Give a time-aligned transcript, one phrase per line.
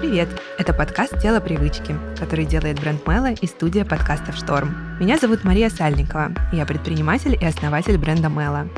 [0.00, 0.28] Привет!
[0.58, 4.96] Это подкаст «Тело привычки», который делает бренд Мэла и студия подкастов «Шторм».
[5.00, 8.68] Меня зовут Мария Сальникова, я предприниматель и основатель бренда Мэла.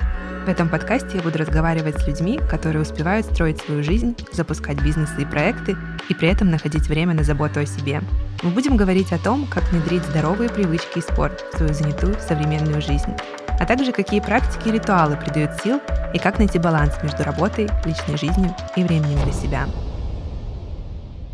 [0.47, 5.21] В этом подкасте я буду разговаривать с людьми, которые успевают строить свою жизнь, запускать бизнесы
[5.21, 5.77] и проекты,
[6.09, 8.01] и при этом находить время на заботу о себе.
[8.43, 12.81] Мы будем говорить о том, как внедрить здоровые привычки и спорт в свою занятую современную
[12.81, 13.15] жизнь,
[13.47, 15.83] а также какие практики и ритуалы придают сил
[16.15, 19.67] и как найти баланс между работой, личной жизнью и временем для себя.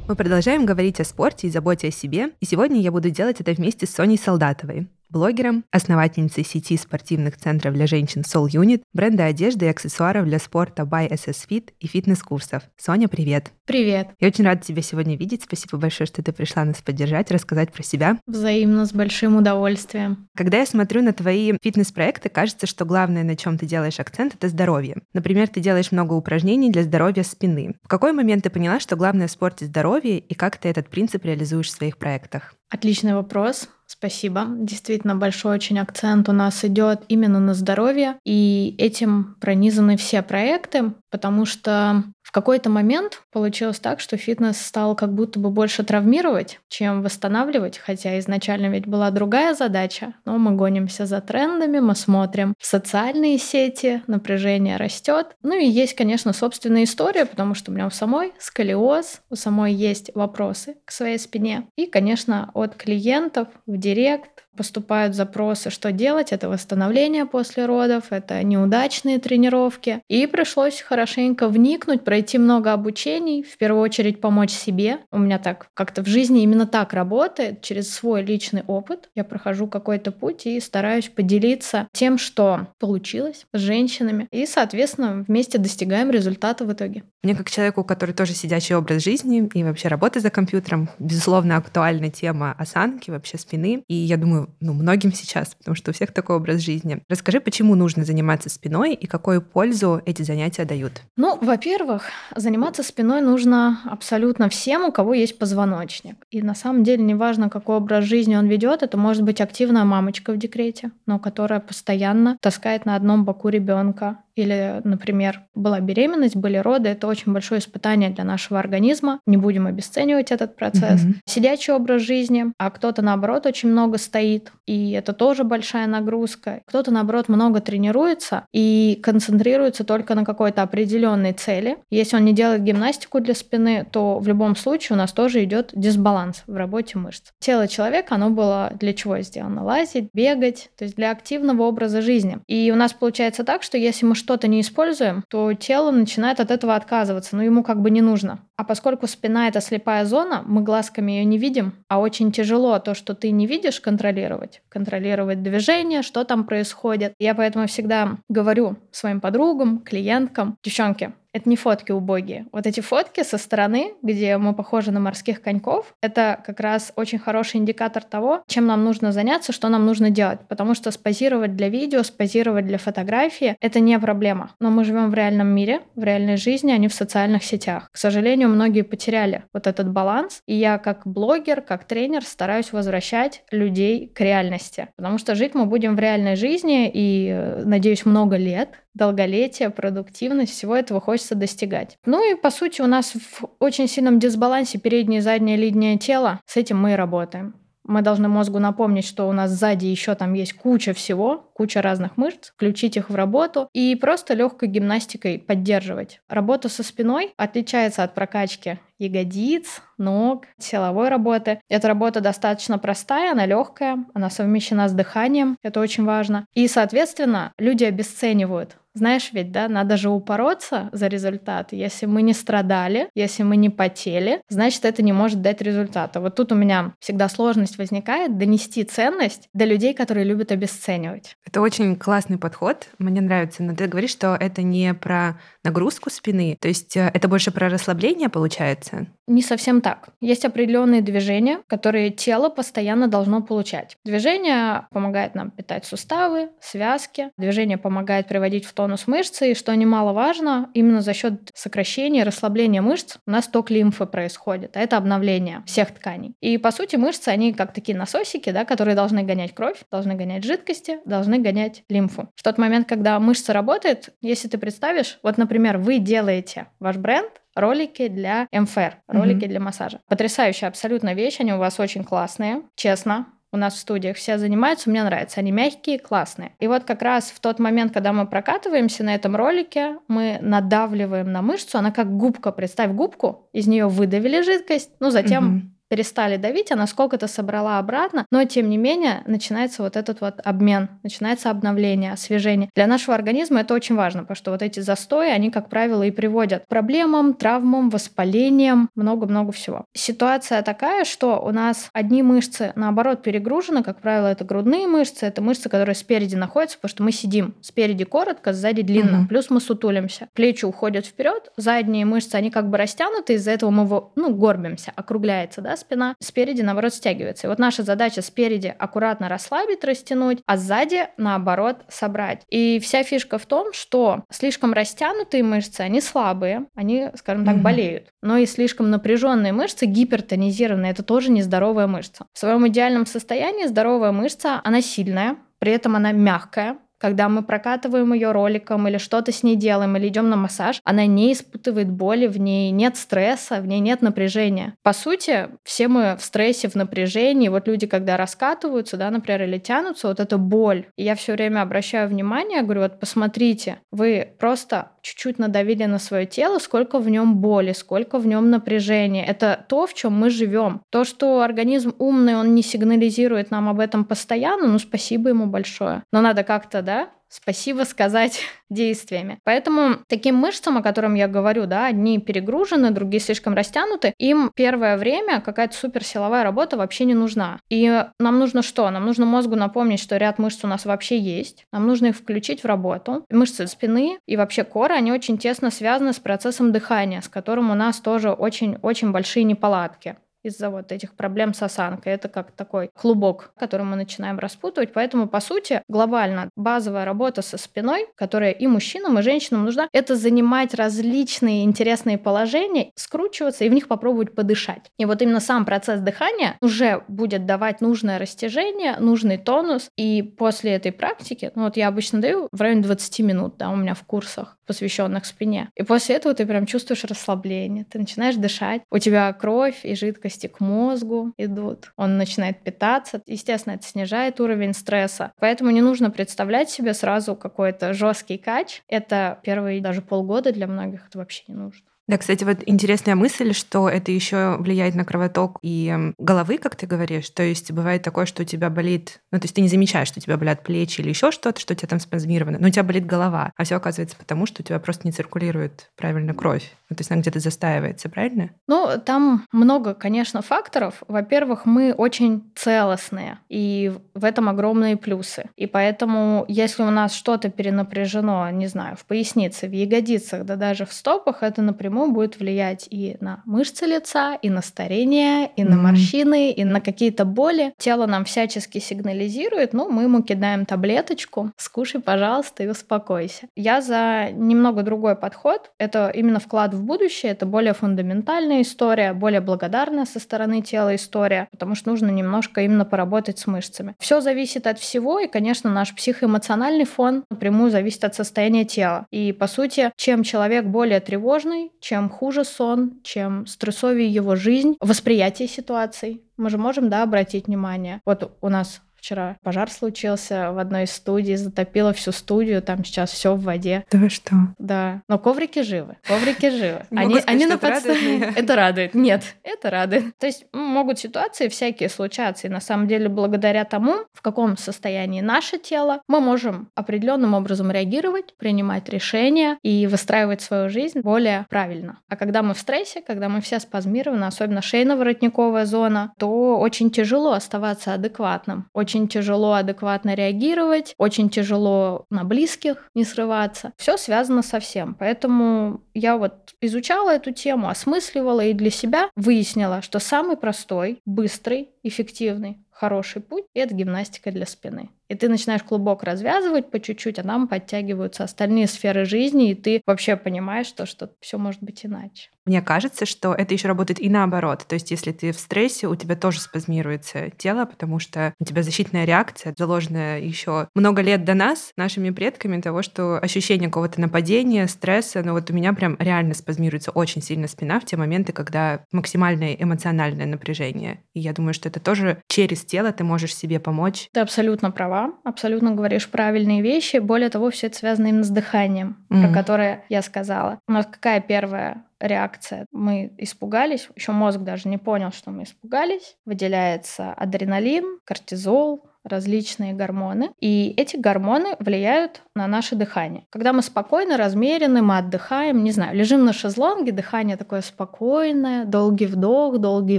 [0.09, 3.51] Мы продолжаем говорить о спорте и заботе о себе, и сегодня я буду делать это
[3.51, 9.67] вместе с Соней Солдатовой, блогером, основательницей сети спортивных центров для женщин Soul Unit, бренда одежды
[9.67, 12.63] и аксессуаров для спорта by SS Fit и фитнес-курсов.
[12.77, 13.53] Соня, привет!
[13.67, 14.09] Привет!
[14.21, 15.43] Я очень рада тебя сегодня видеть.
[15.43, 18.19] Спасибо большое, что ты пришла нас поддержать, рассказать про себя.
[18.27, 20.29] Взаимно, с большим удовольствием.
[20.37, 24.49] Когда я смотрю на твои фитнес-проекты, кажется, что главное, на чем ты делаешь акцент, это
[24.49, 25.03] здоровье.
[25.13, 27.75] Например, ты делаешь много упражнений для здоровья спины.
[27.83, 31.25] В какой момент ты поняла, что главное в спорте здоровье, и как ты этот принцип
[31.25, 32.55] реализуешь в своих проектах?
[32.69, 33.69] Отличный вопрос.
[33.87, 34.47] Спасибо.
[34.49, 40.93] Действительно, большой очень акцент у нас идет именно на здоровье, и этим пронизаны все проекты,
[41.11, 42.03] потому что
[42.37, 48.19] какой-то момент получилось так, что фитнес стал как будто бы больше травмировать, чем восстанавливать, хотя
[48.19, 54.77] изначально ведь была другая задача, но мы гонимся за трендами, мы смотрим социальные сети, напряжение
[54.77, 55.29] растет.
[55.43, 59.73] Ну и есть, конечно, собственная история, потому что у меня у самой сколиоз, у самой
[59.73, 61.69] есть вопросы к своей спине.
[61.75, 66.33] И, конечно, от клиентов в директ поступают запросы, что делать.
[66.33, 70.03] Это восстановление после родов, это неудачные тренировки.
[70.09, 74.99] И пришлось хорошенько вникнуть, пройти много обучений, в первую очередь помочь себе.
[75.13, 79.11] У меня так как-то в жизни именно так работает, через свой личный опыт.
[79.15, 84.29] Я прохожу какой-то путь и стараюсь поделиться тем, что получилось с женщинами.
[84.31, 87.05] И, соответственно, вместе достигаем результата в итоге.
[87.23, 92.11] Мне как человеку, который тоже сидячий образ жизни и вообще работает за компьютером, безусловно, актуальна
[92.11, 93.83] тема осанки, вообще спины.
[93.89, 97.03] И я думаю, ну, многим сейчас, потому что у всех такой образ жизни.
[97.09, 101.03] Расскажи, почему нужно заниматься спиной и какую пользу эти занятия дают?
[101.17, 102.05] Ну, во-первых,
[102.35, 106.17] заниматься спиной нужно абсолютно всем, у кого есть позвоночник.
[106.31, 110.33] И на самом деле неважно, какой образ жизни он ведет, это может быть активная мамочка
[110.33, 116.59] в декрете, но которая постоянно таскает на одном боку ребенка, или, например, была беременность, были
[116.59, 119.21] роды, это очень большое испытание для нашего организма.
[119.27, 121.03] Не будем обесценивать этот процесс.
[121.05, 121.15] Mm-hmm.
[121.27, 126.61] Сидячий образ жизни, а кто-то, наоборот, очень много стоит, и это тоже большая нагрузка.
[126.67, 131.79] Кто-то, наоборот, много тренируется и концентрируется только на какой-то определенной цели.
[131.91, 135.71] Если он не делает гимнастику для спины, то в любом случае у нас тоже идет
[135.75, 137.31] дисбаланс в работе мышц.
[137.39, 139.65] Тело человека, оно было для чего сделано?
[139.65, 142.39] Лазить, бегать, то есть для активного образа жизни.
[142.47, 146.51] И у нас получается так, что если мы что-то не используем, то тело начинает от
[146.51, 148.41] этого отказываться, но ему как бы не нужно.
[148.57, 152.95] А поскольку спина— это слепая зона, мы глазками ее не видим, а очень тяжело то,
[152.95, 154.63] что ты не видишь, контролировать.
[154.69, 157.15] Контролировать движение, что там происходит.
[157.21, 162.47] Я поэтому всегда говорю своим подругам, клиенткам, девчонки, это не фотки убогие.
[162.53, 167.19] Вот эти фотки со стороны, где мы похожи на морских коньков, это как раз очень
[167.19, 170.41] хороший индикатор того, чем нам нужно заняться, что нам нужно делать.
[170.49, 174.51] Потому что спозировать для видео, спозировать для фотографии— это не проблема.
[174.61, 177.91] Но мы живем в реальном мире, в реальной жизни, а не в социальных сетях.
[177.93, 180.41] К сожалению, многие потеряли вот этот баланс.
[180.47, 184.89] И я как блогер, как тренер стараюсь возвращать людей к реальности.
[184.97, 190.53] Потому что жить мы будем в реальной жизни и, э, надеюсь, много лет долголетие, продуктивность,
[190.53, 191.99] всего этого хочется достигать.
[192.05, 196.41] Ну и по сути у нас в очень сильном дисбалансе переднее и заднее линия тела,
[196.47, 197.55] с этим мы и работаем.
[197.89, 202.17] Мы должны мозгу напомнить, что у нас сзади еще там есть куча всего, куча разных
[202.17, 206.21] мышц, включить их в работу и просто легкой гимнастикой поддерживать.
[206.29, 211.61] Работа со спиной отличается от прокачки ягодиц, ног, силовой работы.
[211.69, 216.47] Эта работа достаточно простая, она легкая, она совмещена с дыханием, это очень важно.
[216.55, 221.73] И, соответственно, люди обесценивают знаешь ведь, да, надо же упороться за результат.
[221.73, 226.19] Если мы не страдали, если мы не потели, значит, это не может дать результата.
[226.21, 231.37] Вот тут у меня всегда сложность возникает донести ценность до людей, которые любят обесценивать.
[231.45, 236.57] Это очень классный подход, мне нравится, но ты говоришь, что это не про нагрузку спины,
[236.59, 238.86] то есть э, это больше про расслабление получается?
[239.27, 240.11] Не совсем так.
[240.21, 243.97] Есть определенные движения, которые тело постоянно должно получать.
[244.05, 247.31] Движение помогает нам питать суставы, связки.
[247.37, 249.51] Движение помогает приводить в тонус мышцы.
[249.51, 254.77] И что немаловажно, именно за счет сокращения и расслабления мышц у нас ток лимфы происходит.
[254.77, 256.35] А это обновление всех тканей.
[256.41, 260.45] И по сути мышцы, они как такие насосики, да, которые должны гонять кровь, должны гонять
[260.45, 262.29] жидкости, должны гонять лимфу.
[262.37, 267.31] В тот момент, когда мышца работает, если ты представишь, вот, например, вы делаете ваш бренд,
[267.57, 269.49] ролики для МФР, ролики mm-hmm.
[269.49, 270.01] для массажа.
[270.09, 274.91] Потрясающая абсолютно вещь, они у вас очень классные, честно у нас в студиях все занимаются,
[274.91, 275.41] мне нравится.
[275.41, 276.53] Они мягкие, классные.
[276.61, 281.33] И вот как раз в тот момент, когда мы прокатываемся на этом ролике, мы надавливаем
[281.33, 286.37] на мышцу, она как губка, представь губку, из нее выдавили жидкость, ну затем угу перестали
[286.37, 291.51] давить, она сколько-то собрала обратно, но тем не менее начинается вот этот вот обмен, начинается
[291.51, 292.71] обновление, освежение.
[292.75, 296.11] Для нашего организма это очень важно, потому что вот эти застои, они, как правило, и
[296.11, 299.85] приводят к проблемам, травмам, воспалениям, много-много всего.
[299.95, 305.43] Ситуация такая, что у нас одни мышцы, наоборот, перегружены, как правило, это грудные мышцы, это
[305.43, 309.29] мышцы, которые спереди находятся, потому что мы сидим спереди коротко, сзади длинно, угу.
[309.29, 310.29] плюс мы сутулимся.
[310.35, 315.61] Плечи уходят вперед, задние мышцы, они как бы растянуты, из-за этого мы, ну, горбимся, округляется,
[315.61, 317.47] да, спина, спереди, наоборот, стягивается.
[317.47, 322.43] И вот наша задача спереди аккуратно расслабить, растянуть, а сзади, наоборот, собрать.
[322.49, 327.63] И вся фишка в том, что слишком растянутые мышцы, они слабые, они, скажем так, mm-hmm.
[327.63, 328.09] болеют.
[328.23, 332.27] Но и слишком напряженные мышцы, гипертонизированные, это тоже нездоровая мышца.
[332.33, 338.13] В своем идеальном состоянии здоровая мышца, она сильная, при этом она мягкая, когда мы прокатываем
[338.13, 342.27] ее роликом или что-то с ней делаем, или идем на массаж, она не испытывает боли,
[342.27, 344.75] в ней нет стресса, в ней нет напряжения.
[344.83, 347.49] По сути, все мы в стрессе, в напряжении.
[347.49, 350.87] Вот люди, когда раскатываются, да, например, или тянутся, вот эта боль.
[350.97, 356.27] И я все время обращаю внимание, говорю, вот посмотрите, вы просто чуть-чуть надавили на свое
[356.27, 359.25] тело, сколько в нем боли, сколько в нем напряжения.
[359.25, 360.81] Это то, в чем мы живем.
[360.91, 366.03] То, что организм умный, он не сигнализирует нам об этом постоянно, ну спасибо ему большое.
[366.13, 369.39] Но надо как-то, да, спасибо сказать действиями.
[369.45, 374.97] Поэтому таким мышцам, о котором я говорю, да, одни перегружены, другие слишком растянуты, им первое
[374.97, 377.61] время какая-то суперсиловая работа вообще не нужна.
[377.69, 378.91] И нам нужно что?
[378.91, 381.67] Нам нужно мозгу напомнить, что ряд мышц у нас вообще есть.
[381.73, 383.25] Нам нужно их включить в работу.
[383.31, 387.75] Мышцы спины и вообще коры, они очень тесно связаны с процессом дыхания, с которым у
[387.75, 392.13] нас тоже очень-очень большие неполадки из-за вот этих проблем с осанкой.
[392.13, 394.93] Это как такой клубок, который мы начинаем распутывать.
[394.93, 400.17] Поэтому, по сути, глобально базовая работа со спиной, которая и мужчинам, и женщинам нужна, это
[400.17, 404.91] занимать различные интересные положения, скручиваться и в них попробовать подышать.
[404.99, 409.91] И вот именно сам процесс дыхания уже будет давать нужное растяжение, нужный тонус.
[409.97, 413.77] И после этой практики, ну вот я обычно даю в районе 20 минут, да, у
[413.77, 415.71] меня в курсах, посвященных спине.
[415.75, 420.47] И после этого ты прям чувствуешь расслабление, ты начинаешь дышать, у тебя кровь и жидкости
[420.47, 423.23] к мозгу идут, он начинает питаться.
[423.27, 425.33] Естественно, это снижает уровень стресса.
[425.41, 428.83] Поэтому не нужно представлять себе сразу какой-то жесткий кач.
[428.89, 431.87] Это первые даже полгода для многих это вообще не нужно.
[432.09, 436.87] Да, кстати, вот интересная мысль, что это еще влияет на кровоток и головы, как ты
[436.87, 437.29] говоришь.
[437.31, 440.21] То есть бывает такое, что у тебя болит, ну, то есть ты не замечаешь, что
[440.21, 442.85] у тебя болят плечи или еще что-то, что у тебя там спазмировано, но у тебя
[442.85, 443.53] болит голова.
[443.57, 446.73] А все оказывается потому, что у тебя просто не циркулирует правильно кровь.
[446.89, 448.51] Ну, то есть она где-то застаивается, правильно?
[448.67, 451.03] Ну, там много, конечно, факторов.
[451.09, 455.51] Во-первых, мы очень целостные, и в этом огромные плюсы.
[455.57, 460.87] И поэтому, если у нас что-то перенапряжено, не знаю, в пояснице, в ягодицах, да даже
[460.87, 465.63] в стопах, это напрямую напрямую будет влиять и на мышцы лица, и на старение, и
[465.63, 465.69] mm-hmm.
[465.69, 467.73] на морщины, и на какие-то боли.
[467.79, 473.49] Тело нам всячески сигнализирует, ну, мы ему кидаем таблеточку, скушай, пожалуйста, и успокойся.
[473.57, 475.71] Я за немного другой подход.
[475.79, 481.49] Это именно вклад в будущее, это более фундаментальная история, более благодарная со стороны тела история,
[481.51, 483.95] потому что нужно немножко именно поработать с мышцами.
[483.99, 489.07] Все зависит от всего, и, конечно, наш психоэмоциональный фон напрямую зависит от состояния тела.
[489.11, 495.49] И, по сути, чем человек более тревожный, чем хуже сон, чем стрессовее его жизнь, восприятие
[495.49, 496.23] ситуаций.
[496.37, 498.01] Мы же можем, да, обратить внимание.
[498.05, 503.13] Вот у нас вчера пожар случился в одной из студий, затопило всю студию, там сейчас
[503.13, 503.85] все в воде.
[503.93, 504.35] Да вы что?
[504.59, 505.03] Да.
[505.09, 505.97] Но коврики живы.
[506.03, 506.83] Коврики живы.
[506.91, 508.19] Они, они на подставе.
[508.37, 508.95] Это радует.
[508.95, 510.17] Нет, это радует.
[510.19, 512.47] То есть могут ситуации всякие случаться.
[512.47, 517.71] И на самом деле, благодаря тому, в каком состоянии наше тело, мы можем определенным образом
[517.71, 522.01] реагировать, принимать решения и выстраивать свою жизнь более правильно.
[522.09, 527.33] А когда мы в стрессе, когда мы все спазмированы, особенно шейно-воротниковая зона, то очень тяжело
[527.33, 528.69] оставаться адекватным.
[528.73, 533.73] Очень очень тяжело адекватно реагировать, очень тяжело на близких не срываться.
[533.77, 534.95] Все связано со всем.
[534.95, 541.69] Поэтому я вот изучала эту тему, осмысливала и для себя выяснила, что самый простой, быстрый,
[541.83, 544.91] эффективный хороший путь— это гимнастика для спины.
[545.09, 549.83] И ты начинаешь клубок развязывать по чуть-чуть, а там подтягиваются остальные сферы жизни, и ты
[549.87, 552.31] вообще понимаешь, то, что все может быть иначе.
[552.47, 554.65] Мне кажется, что это еще работает и наоборот.
[554.69, 558.63] То есть, если ты в стрессе, у тебя тоже спазмируется тело, потому что у тебя
[558.63, 564.69] защитная реакция, заложенная еще много лет до нас, нашими предками, того, что ощущение какого-то нападения,
[564.69, 568.85] стресса, ну вот у меня прям реально спазмируется очень сильно спина в те моменты, когда
[568.93, 571.03] максимальное эмоциональное напряжение.
[571.15, 574.09] И я думаю, что это тоже через тело ты можешь себе помочь.
[574.13, 576.99] Ты абсолютно права, абсолютно говоришь правильные вещи.
[576.99, 579.23] Более того, все это связано именно с дыханием, mm-hmm.
[579.23, 580.59] про которое я сказала.
[580.69, 582.67] У нас какая первая реакция.
[582.73, 586.17] Мы испугались, еще мозг даже не понял, что мы испугались.
[586.25, 593.25] Выделяется адреналин, кортизол, различные гормоны, и эти гормоны влияют на наше дыхание.
[593.31, 599.07] Когда мы спокойно, размеренно, мы отдыхаем, не знаю, лежим на шезлонге, дыхание такое спокойное, долгий
[599.07, 599.99] вдох, долгий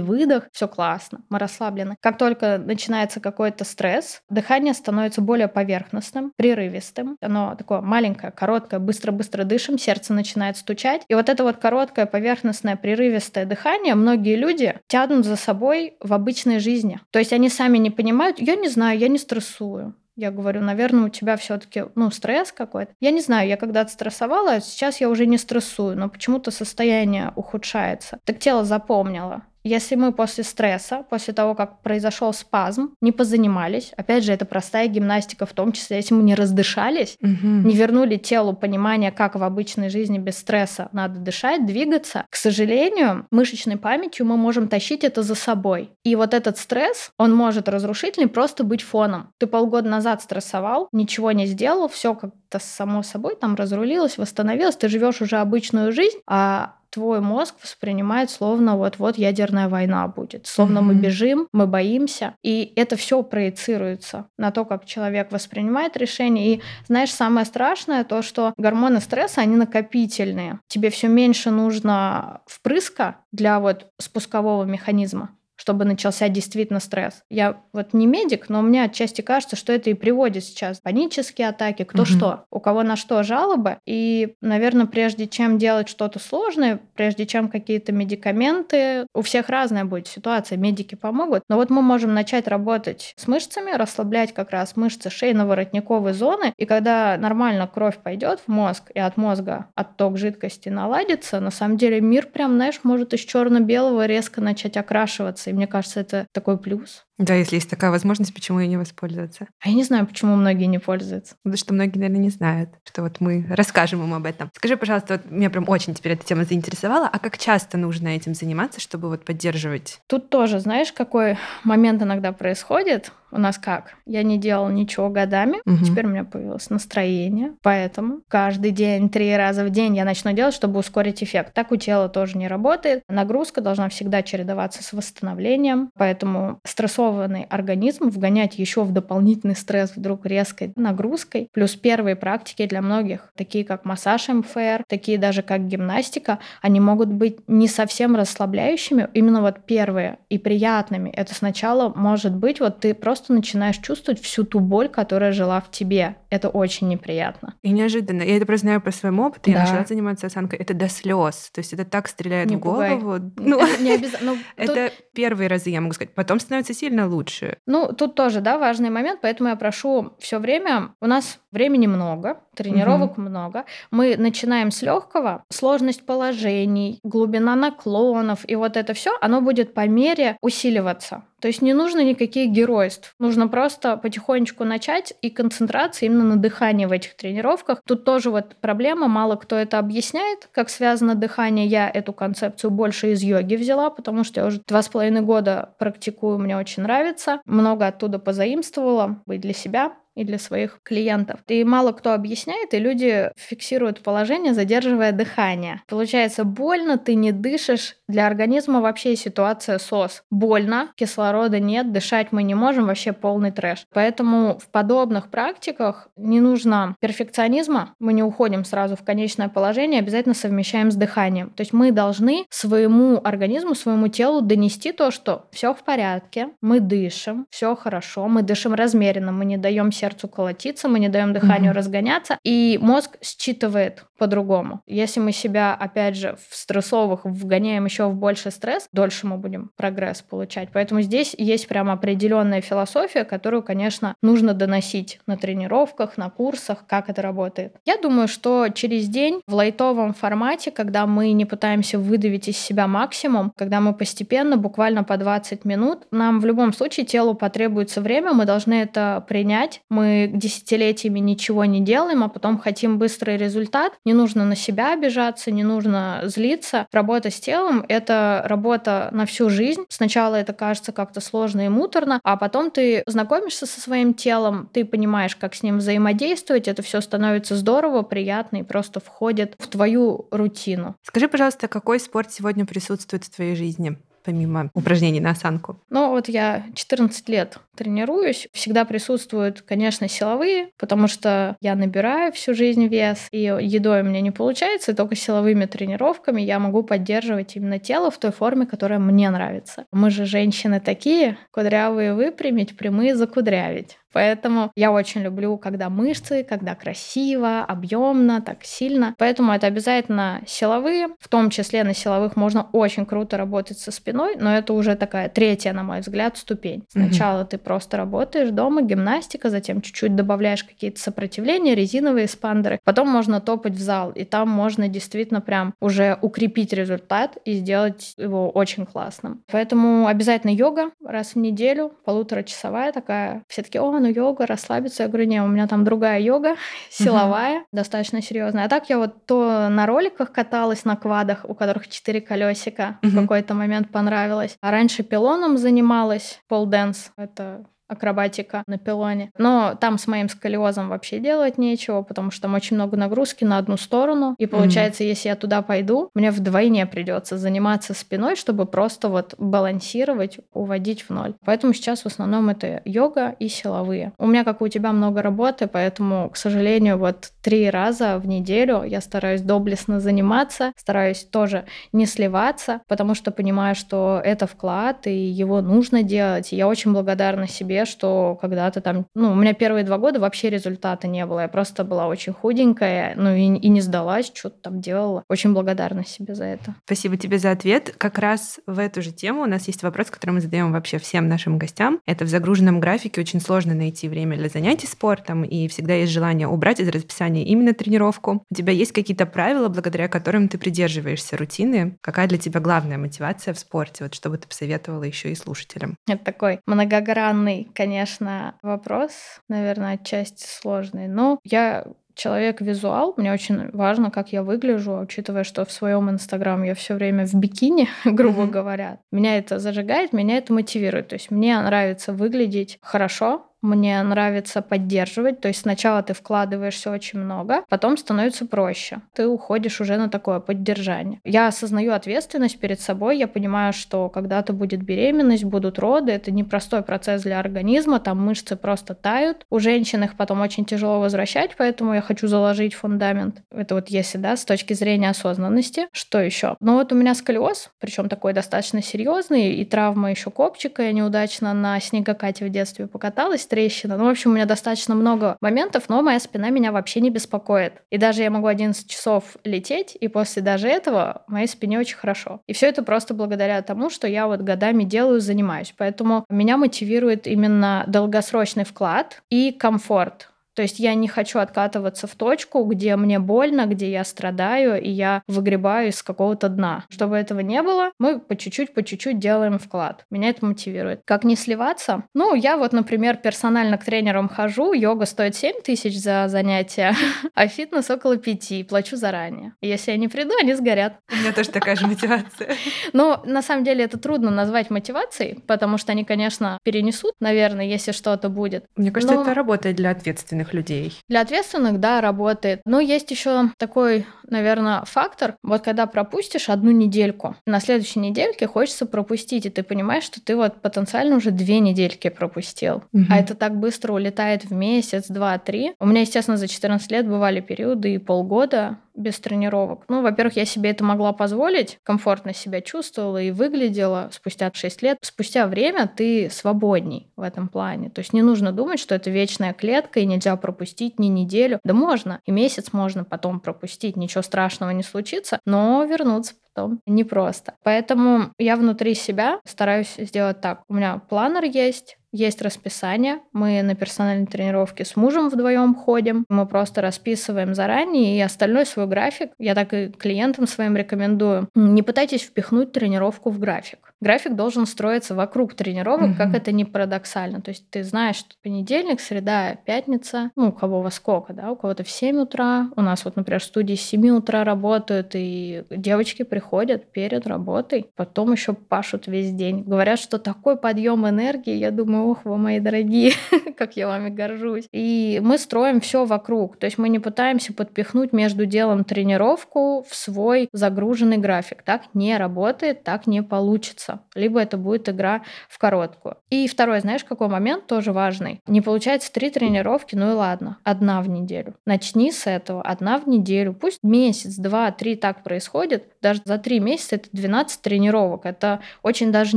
[0.00, 1.96] выдох, все классно, мы расслаблены.
[2.00, 9.44] Как только начинается какой-то стресс, дыхание становится более поверхностным, прерывистым, оно такое маленькое, короткое, быстро-быстро
[9.44, 15.24] дышим, сердце начинает стучать, и вот это вот короткое, поверхностное, прерывистое дыхание многие люди тянут
[15.24, 17.00] за собой в обычной жизни.
[17.10, 19.94] То есть они сами не понимают, я не знаю, я не стрессую.
[20.16, 22.92] Я говорю, наверное, у тебя все-таки ну, стресс какой-то.
[22.98, 27.32] Я не знаю, я когда-то стрессовала, а сейчас я уже не стрессую, но почему-то состояние
[27.36, 28.18] ухудшается.
[28.24, 29.42] Так тело запомнило.
[29.68, 34.88] Если мы после стресса, после того, как произошел спазм, не позанимались, опять же, это простая
[34.88, 37.68] гимнастика, в том числе, если мы не раздышались, угу.
[37.68, 43.26] не вернули телу понимание, как в обычной жизни без стресса надо дышать, двигаться, к сожалению,
[43.30, 45.90] мышечной памятью мы можем тащить это за собой.
[46.02, 49.28] И вот этот стресс, он может разрушительный просто быть фоном.
[49.36, 54.88] Ты полгода назад стрессовал, ничего не сделал, все как-то само собой там разрулилось, восстановилось, ты
[54.88, 60.82] живешь уже обычную жизнь, а твой мозг воспринимает словно вот-вот ядерная война будет, словно mm-hmm.
[60.82, 66.54] мы бежим, мы боимся, и это все проецируется на то, как человек воспринимает решение.
[66.54, 70.58] И знаешь, самое страшное то, что гормоны стресса, они накопительные.
[70.66, 77.24] Тебе все меньше нужно впрыска для вот спускового механизма чтобы начался действительно стресс.
[77.28, 81.82] Я вот не медик, но мне отчасти кажется, что это и приводит сейчас панические атаки,
[81.82, 82.06] кто угу.
[82.06, 83.78] что, у кого на что жалобы.
[83.84, 90.06] И, наверное, прежде чем делать что-то сложное, прежде чем какие-то медикаменты, у всех разная будет
[90.06, 91.42] ситуация, медики помогут.
[91.48, 96.66] Но вот мы можем начать работать с мышцами, расслаблять как раз мышцы шейно-воротниковой зоны, и
[96.66, 102.00] когда нормально кровь пойдет в мозг, и от мозга отток жидкости наладится, на самом деле
[102.00, 107.07] мир прям, знаешь, может из черно-белого резко начать окрашиваться и мне кажется, это такой плюс.
[107.18, 109.48] Да, если есть такая возможность, почему ей не воспользоваться?
[109.60, 111.34] А я не знаю, почему многие не пользуются.
[111.42, 114.50] Потому что многие, наверное, не знают, что вот мы расскажем им об этом.
[114.54, 118.34] Скажи, пожалуйста, вот меня прям очень теперь эта тема заинтересовала, а как часто нужно этим
[118.34, 120.00] заниматься, чтобы вот поддерживать?
[120.06, 123.12] Тут тоже, знаешь, какой момент иногда происходит?
[123.30, 123.94] У нас как?
[124.06, 125.84] Я не делала ничего годами, угу.
[125.84, 130.54] теперь у меня появилось настроение, поэтому каждый день, три раза в день я начну делать,
[130.54, 131.52] чтобы ускорить эффект.
[131.52, 133.02] Так у тела тоже не работает.
[133.08, 139.92] Нагрузка должна всегда чередоваться с восстановлением, поэтому стрессовый стрессованный организм вгонять еще в дополнительный стресс
[139.96, 141.48] вдруг резкой нагрузкой.
[141.52, 147.08] Плюс первые практики для многих, такие как массаж МФР, такие даже как гимнастика, они могут
[147.08, 151.10] быть не совсем расслабляющими, именно вот первые и приятными.
[151.10, 155.70] Это сначала может быть, вот ты просто начинаешь чувствовать всю ту боль, которая жила в
[155.70, 156.16] тебе.
[156.30, 157.54] Это очень неприятно.
[157.62, 158.22] И неожиданно.
[158.22, 159.50] Я это просто знаю по своему опыту.
[159.50, 159.58] Да.
[159.58, 160.58] Я начала заниматься осанкой.
[160.58, 161.50] Это до слез.
[161.52, 163.18] То есть это так стреляет не в голову.
[163.18, 163.32] Пугай.
[163.38, 164.32] Ну, не обязательно.
[164.32, 166.14] Ну, это первые разы, я могу сказать.
[166.14, 167.58] Потом становится сильно сильно лучше.
[167.66, 172.40] Ну, тут тоже, да, важный момент, поэтому я прошу все время, у нас времени много,
[172.54, 173.22] тренировок угу.
[173.22, 173.64] много.
[173.90, 179.86] Мы начинаем с легкого, сложность положений, глубина наклонов и вот это все, оно будет по
[179.86, 181.24] мере усиливаться.
[181.40, 183.14] То есть не нужно никаких геройств.
[183.20, 187.80] Нужно просто потихонечку начать и концентрация именно на дыхании в этих тренировках.
[187.86, 191.66] Тут тоже вот проблема, мало кто это объясняет, как связано дыхание.
[191.66, 195.74] Я эту концепцию больше из йоги взяла, потому что я уже два с половиной года
[195.78, 197.40] практикую, мне очень нравится.
[197.44, 201.40] Много оттуда позаимствовала, быть для себя и для своих клиентов.
[201.46, 205.80] И мало кто объясняет, и люди фиксируют положение, задерживая дыхание.
[205.86, 207.94] Получается, больно, ты не дышишь.
[208.08, 210.24] Для организма вообще ситуация СОС.
[210.30, 213.86] Больно, кислорода нет, дышать мы не можем, вообще полный трэш.
[213.94, 220.34] Поэтому в подобных практиках не нужно перфекционизма, мы не уходим сразу в конечное положение, обязательно
[220.34, 221.50] совмещаем с дыханием.
[221.50, 226.80] То есть мы должны своему организму, своему телу донести то, что все в порядке, мы
[226.80, 231.32] дышим, все хорошо, мы дышим размеренно, мы не даем себе сердцу колотиться, мы не даем
[231.32, 231.76] дыханию mm-hmm.
[231.76, 234.82] разгоняться, и мозг считывает по-другому.
[234.86, 239.70] Если мы себя, опять же, в стрессовых вгоняем еще в больше стресс, дольше мы будем
[239.76, 240.68] прогресс получать.
[240.72, 247.08] Поэтому здесь есть прям определенная философия, которую, конечно, нужно доносить на тренировках, на курсах, как
[247.08, 247.76] это работает.
[247.84, 252.86] Я думаю, что через день в лайтовом формате, когда мы не пытаемся выдавить из себя
[252.86, 258.32] максимум, когда мы постепенно, буквально по 20 минут, нам в любом случае телу потребуется время,
[258.32, 259.80] мы должны это принять.
[259.88, 263.92] Мы десятилетиями ничего не делаем, а потом хотим быстрый результат.
[264.08, 266.86] Не нужно на себя обижаться, не нужно злиться.
[266.92, 269.84] Работа с телом— это работа на всю жизнь.
[269.90, 274.86] Сначала это кажется как-то сложно и муторно, а потом ты знакомишься со своим телом, ты
[274.86, 280.26] понимаешь, как с ним взаимодействовать, это все становится здорово, приятно и просто входит в твою
[280.30, 280.96] рутину.
[281.02, 283.98] Скажи, пожалуйста, какой спорт сегодня присутствует в твоей жизни?
[284.28, 285.80] Помимо упражнений на осанку?
[285.88, 288.46] Ну, вот я 14 лет тренируюсь.
[288.52, 294.20] Всегда присутствуют, конечно, силовые, потому что я набираю всю жизнь вес, и едой у меня
[294.20, 298.98] не получается, и только силовыми тренировками я могу поддерживать именно тело в той форме, которая
[298.98, 299.86] мне нравится.
[299.92, 303.96] Мы же женщины такие, кудрявые выпрямить, прямые закудрявить.
[304.18, 309.14] Поэтому я очень люблю, когда мышцы, когда красиво, объемно, так сильно.
[309.16, 311.10] Поэтому это обязательно силовые.
[311.20, 315.28] В том числе на силовых можно очень круто работать со спиной, но это уже такая
[315.28, 316.82] третья, на мой взгляд, ступень.
[316.88, 317.50] Сначала угу.
[317.50, 322.80] ты просто работаешь дома, гимнастика, затем чуть-чуть добавляешь какие-то сопротивления, резиновые спандеры.
[322.82, 328.14] Потом можно топать в зал, и там можно действительно прям уже укрепить результат и сделать
[328.16, 329.44] его очень классным.
[329.52, 333.44] Поэтому обязательно йога раз в неделю, полуторачасовая такая.
[333.46, 335.04] Все таки о, ну йога, расслабиться.
[335.04, 336.56] Я говорю, не, у меня там другая йога,
[336.90, 337.64] силовая, uh-huh.
[337.72, 338.64] достаточно серьезная.
[338.64, 343.08] А так я вот то на роликах каталась на квадах, у которых четыре колесика, uh-huh.
[343.08, 344.56] в какой-то момент понравилось.
[344.60, 347.12] А раньше пилоном занималась, пол-дэнс.
[347.16, 349.30] Это акробатика на пилоне.
[349.38, 353.58] Но там с моим сколиозом вообще делать нечего, потому что там очень много нагрузки на
[353.58, 354.34] одну сторону.
[354.38, 355.08] И получается, mm-hmm.
[355.08, 361.10] если я туда пойду, мне вдвойне придется заниматься спиной, чтобы просто вот балансировать, уводить в
[361.10, 361.34] ноль.
[361.44, 364.12] Поэтому сейчас в основном это йога и силовые.
[364.18, 368.26] У меня, как и у тебя, много работы, поэтому, к сожалению, вот три раза в
[368.26, 375.06] неделю я стараюсь доблестно заниматься, стараюсь тоже не сливаться, потому что понимаю, что это вклад,
[375.06, 376.52] и его нужно делать.
[376.52, 380.20] И я очень благодарна себе себе, что когда-то там, ну, у меня первые два года
[380.20, 381.40] вообще результата не было.
[381.40, 385.24] Я просто была очень худенькая, ну и, и не сдалась, что-то там делала.
[385.28, 386.74] Очень благодарна себе за это.
[386.84, 387.94] Спасибо тебе за ответ.
[387.98, 391.28] Как раз в эту же тему у нас есть вопрос, который мы задаем вообще всем
[391.28, 392.00] нашим гостям.
[392.06, 396.48] Это в загруженном графике очень сложно найти время для занятий спортом, и всегда есть желание
[396.48, 398.44] убрать из расписания именно тренировку.
[398.50, 401.96] У тебя есть какие-то правила, благодаря которым ты придерживаешься рутины?
[402.00, 404.04] Какая для тебя главная мотивация в спорте?
[404.04, 405.96] Вот что бы ты посоветовала еще и слушателям?
[406.06, 409.12] Это такой многогранный конечно, вопрос,
[409.48, 411.08] наверное, отчасти сложный.
[411.08, 411.84] Но я
[412.18, 417.26] человек-визуал, мне очень важно, как я выгляжу, учитывая, что в своем инстаграм я все время
[417.26, 418.50] в бикини, грубо mm-hmm.
[418.50, 418.98] говоря.
[419.12, 421.08] Меня это зажигает, меня это мотивирует.
[421.08, 425.40] То есть мне нравится выглядеть хорошо, мне нравится поддерживать.
[425.40, 429.00] То есть сначала ты вкладываешься очень много, потом становится проще.
[429.14, 431.20] Ты уходишь уже на такое поддержание.
[431.24, 436.82] Я осознаю ответственность перед собой, я понимаю, что когда-то будет беременность, будут роды, это непростой
[436.82, 439.44] процесс для организма, там мышцы просто тают.
[439.50, 443.42] У женщин их потом очень тяжело возвращать, поэтому я хочу заложить фундамент.
[443.50, 445.88] Это вот если, да, с точки зрения осознанности.
[445.92, 446.56] Что еще?
[446.60, 450.82] Ну вот у меня сколиоз, причем такой достаточно серьезный, и травма еще копчика.
[450.82, 453.96] Я неудачно на снегокате в детстве покаталась, трещина.
[453.96, 457.82] Ну, в общем, у меня достаточно много моментов, но моя спина меня вообще не беспокоит.
[457.90, 462.40] И даже я могу 11 часов лететь, и после даже этого моей спине очень хорошо.
[462.46, 465.74] И все это просто благодаря тому, что я вот годами делаю, занимаюсь.
[465.76, 470.28] Поэтому меня мотивирует именно долгосрочный вклад и комфорт.
[470.58, 474.90] То есть я не хочу откатываться в точку, где мне больно, где я страдаю, и
[474.90, 476.84] я выгребаю из какого-то дна.
[476.88, 480.04] Чтобы этого не было, мы по чуть-чуть, по чуть-чуть делаем вклад.
[480.10, 481.02] Меня это мотивирует.
[481.04, 482.02] Как не сливаться?
[482.12, 486.92] Ну, я вот, например, персонально к тренерам хожу, йога стоит 7 тысяч за занятие,
[487.34, 489.52] а фитнес около 5, плачу заранее.
[489.60, 490.94] Если я не приду, они сгорят.
[491.12, 492.56] У меня тоже такая же мотивация.
[492.92, 497.92] Но на самом деле это трудно назвать мотивацией, потому что они, конечно, перенесут, наверное, если
[497.92, 498.64] что-то будет.
[498.74, 500.98] Мне кажется, это работает для ответственных людей?
[501.08, 502.60] Для ответственных, да, работает.
[502.64, 508.86] Но есть еще такой наверное, фактор, вот когда пропустишь одну недельку, на следующей недельке хочется
[508.86, 512.82] пропустить, и ты понимаешь, что ты вот потенциально уже две недельки пропустил.
[512.92, 513.04] Угу.
[513.10, 515.72] А это так быстро улетает в месяц, два, три.
[515.80, 519.84] У меня, естественно, за 14 лет бывали периоды и полгода без тренировок.
[519.88, 524.98] Ну, во-первых, я себе это могла позволить, комфортно себя чувствовала и выглядела спустя 6 лет.
[525.02, 527.90] Спустя время ты свободней в этом плане.
[527.90, 531.60] То есть не нужно думать, что это вечная клетка и нельзя пропустить ни неделю.
[531.64, 537.54] Да можно, и месяц можно потом пропустить, ничего страшного не случится, но вернуться потом непросто.
[537.62, 540.62] Поэтому я внутри себя стараюсь сделать так.
[540.68, 546.46] У меня планер есть, есть расписание, мы на персональной тренировке с мужем вдвоем ходим, мы
[546.46, 552.22] просто расписываем заранее, и остальной свой график, я так и клиентам своим рекомендую, не пытайтесь
[552.22, 553.92] впихнуть тренировку в график.
[554.00, 556.16] График должен строиться вокруг тренировок, mm-hmm.
[556.16, 557.40] как это не парадоксально.
[557.40, 561.56] То есть ты знаешь, что понедельник, среда, пятница, ну, у кого во сколько, да, у
[561.56, 566.22] кого-то в 7 утра, у нас вот, например, студии с 7 утра работают, и девочки
[566.22, 569.64] приходят перед работой, потом еще пашут весь день.
[569.64, 573.12] Говорят, что такой подъем энергии, я думаю, думаю, ох, вы мои дорогие,
[573.56, 574.68] как я вами горжусь.
[574.72, 576.56] И мы строим все вокруг.
[576.56, 581.62] То есть мы не пытаемся подпихнуть между делом тренировку в свой загруженный график.
[581.62, 584.00] Так не работает, так не получится.
[584.14, 586.16] Либо это будет игра в короткую.
[586.30, 588.40] И второй, знаешь, какой момент тоже важный?
[588.46, 591.54] Не получается три тренировки, ну и ладно, одна в неделю.
[591.66, 593.54] Начни с этого, одна в неделю.
[593.54, 595.84] Пусть месяц, два, три так происходит.
[596.00, 598.24] Даже за три месяца это 12 тренировок.
[598.24, 599.36] Это очень даже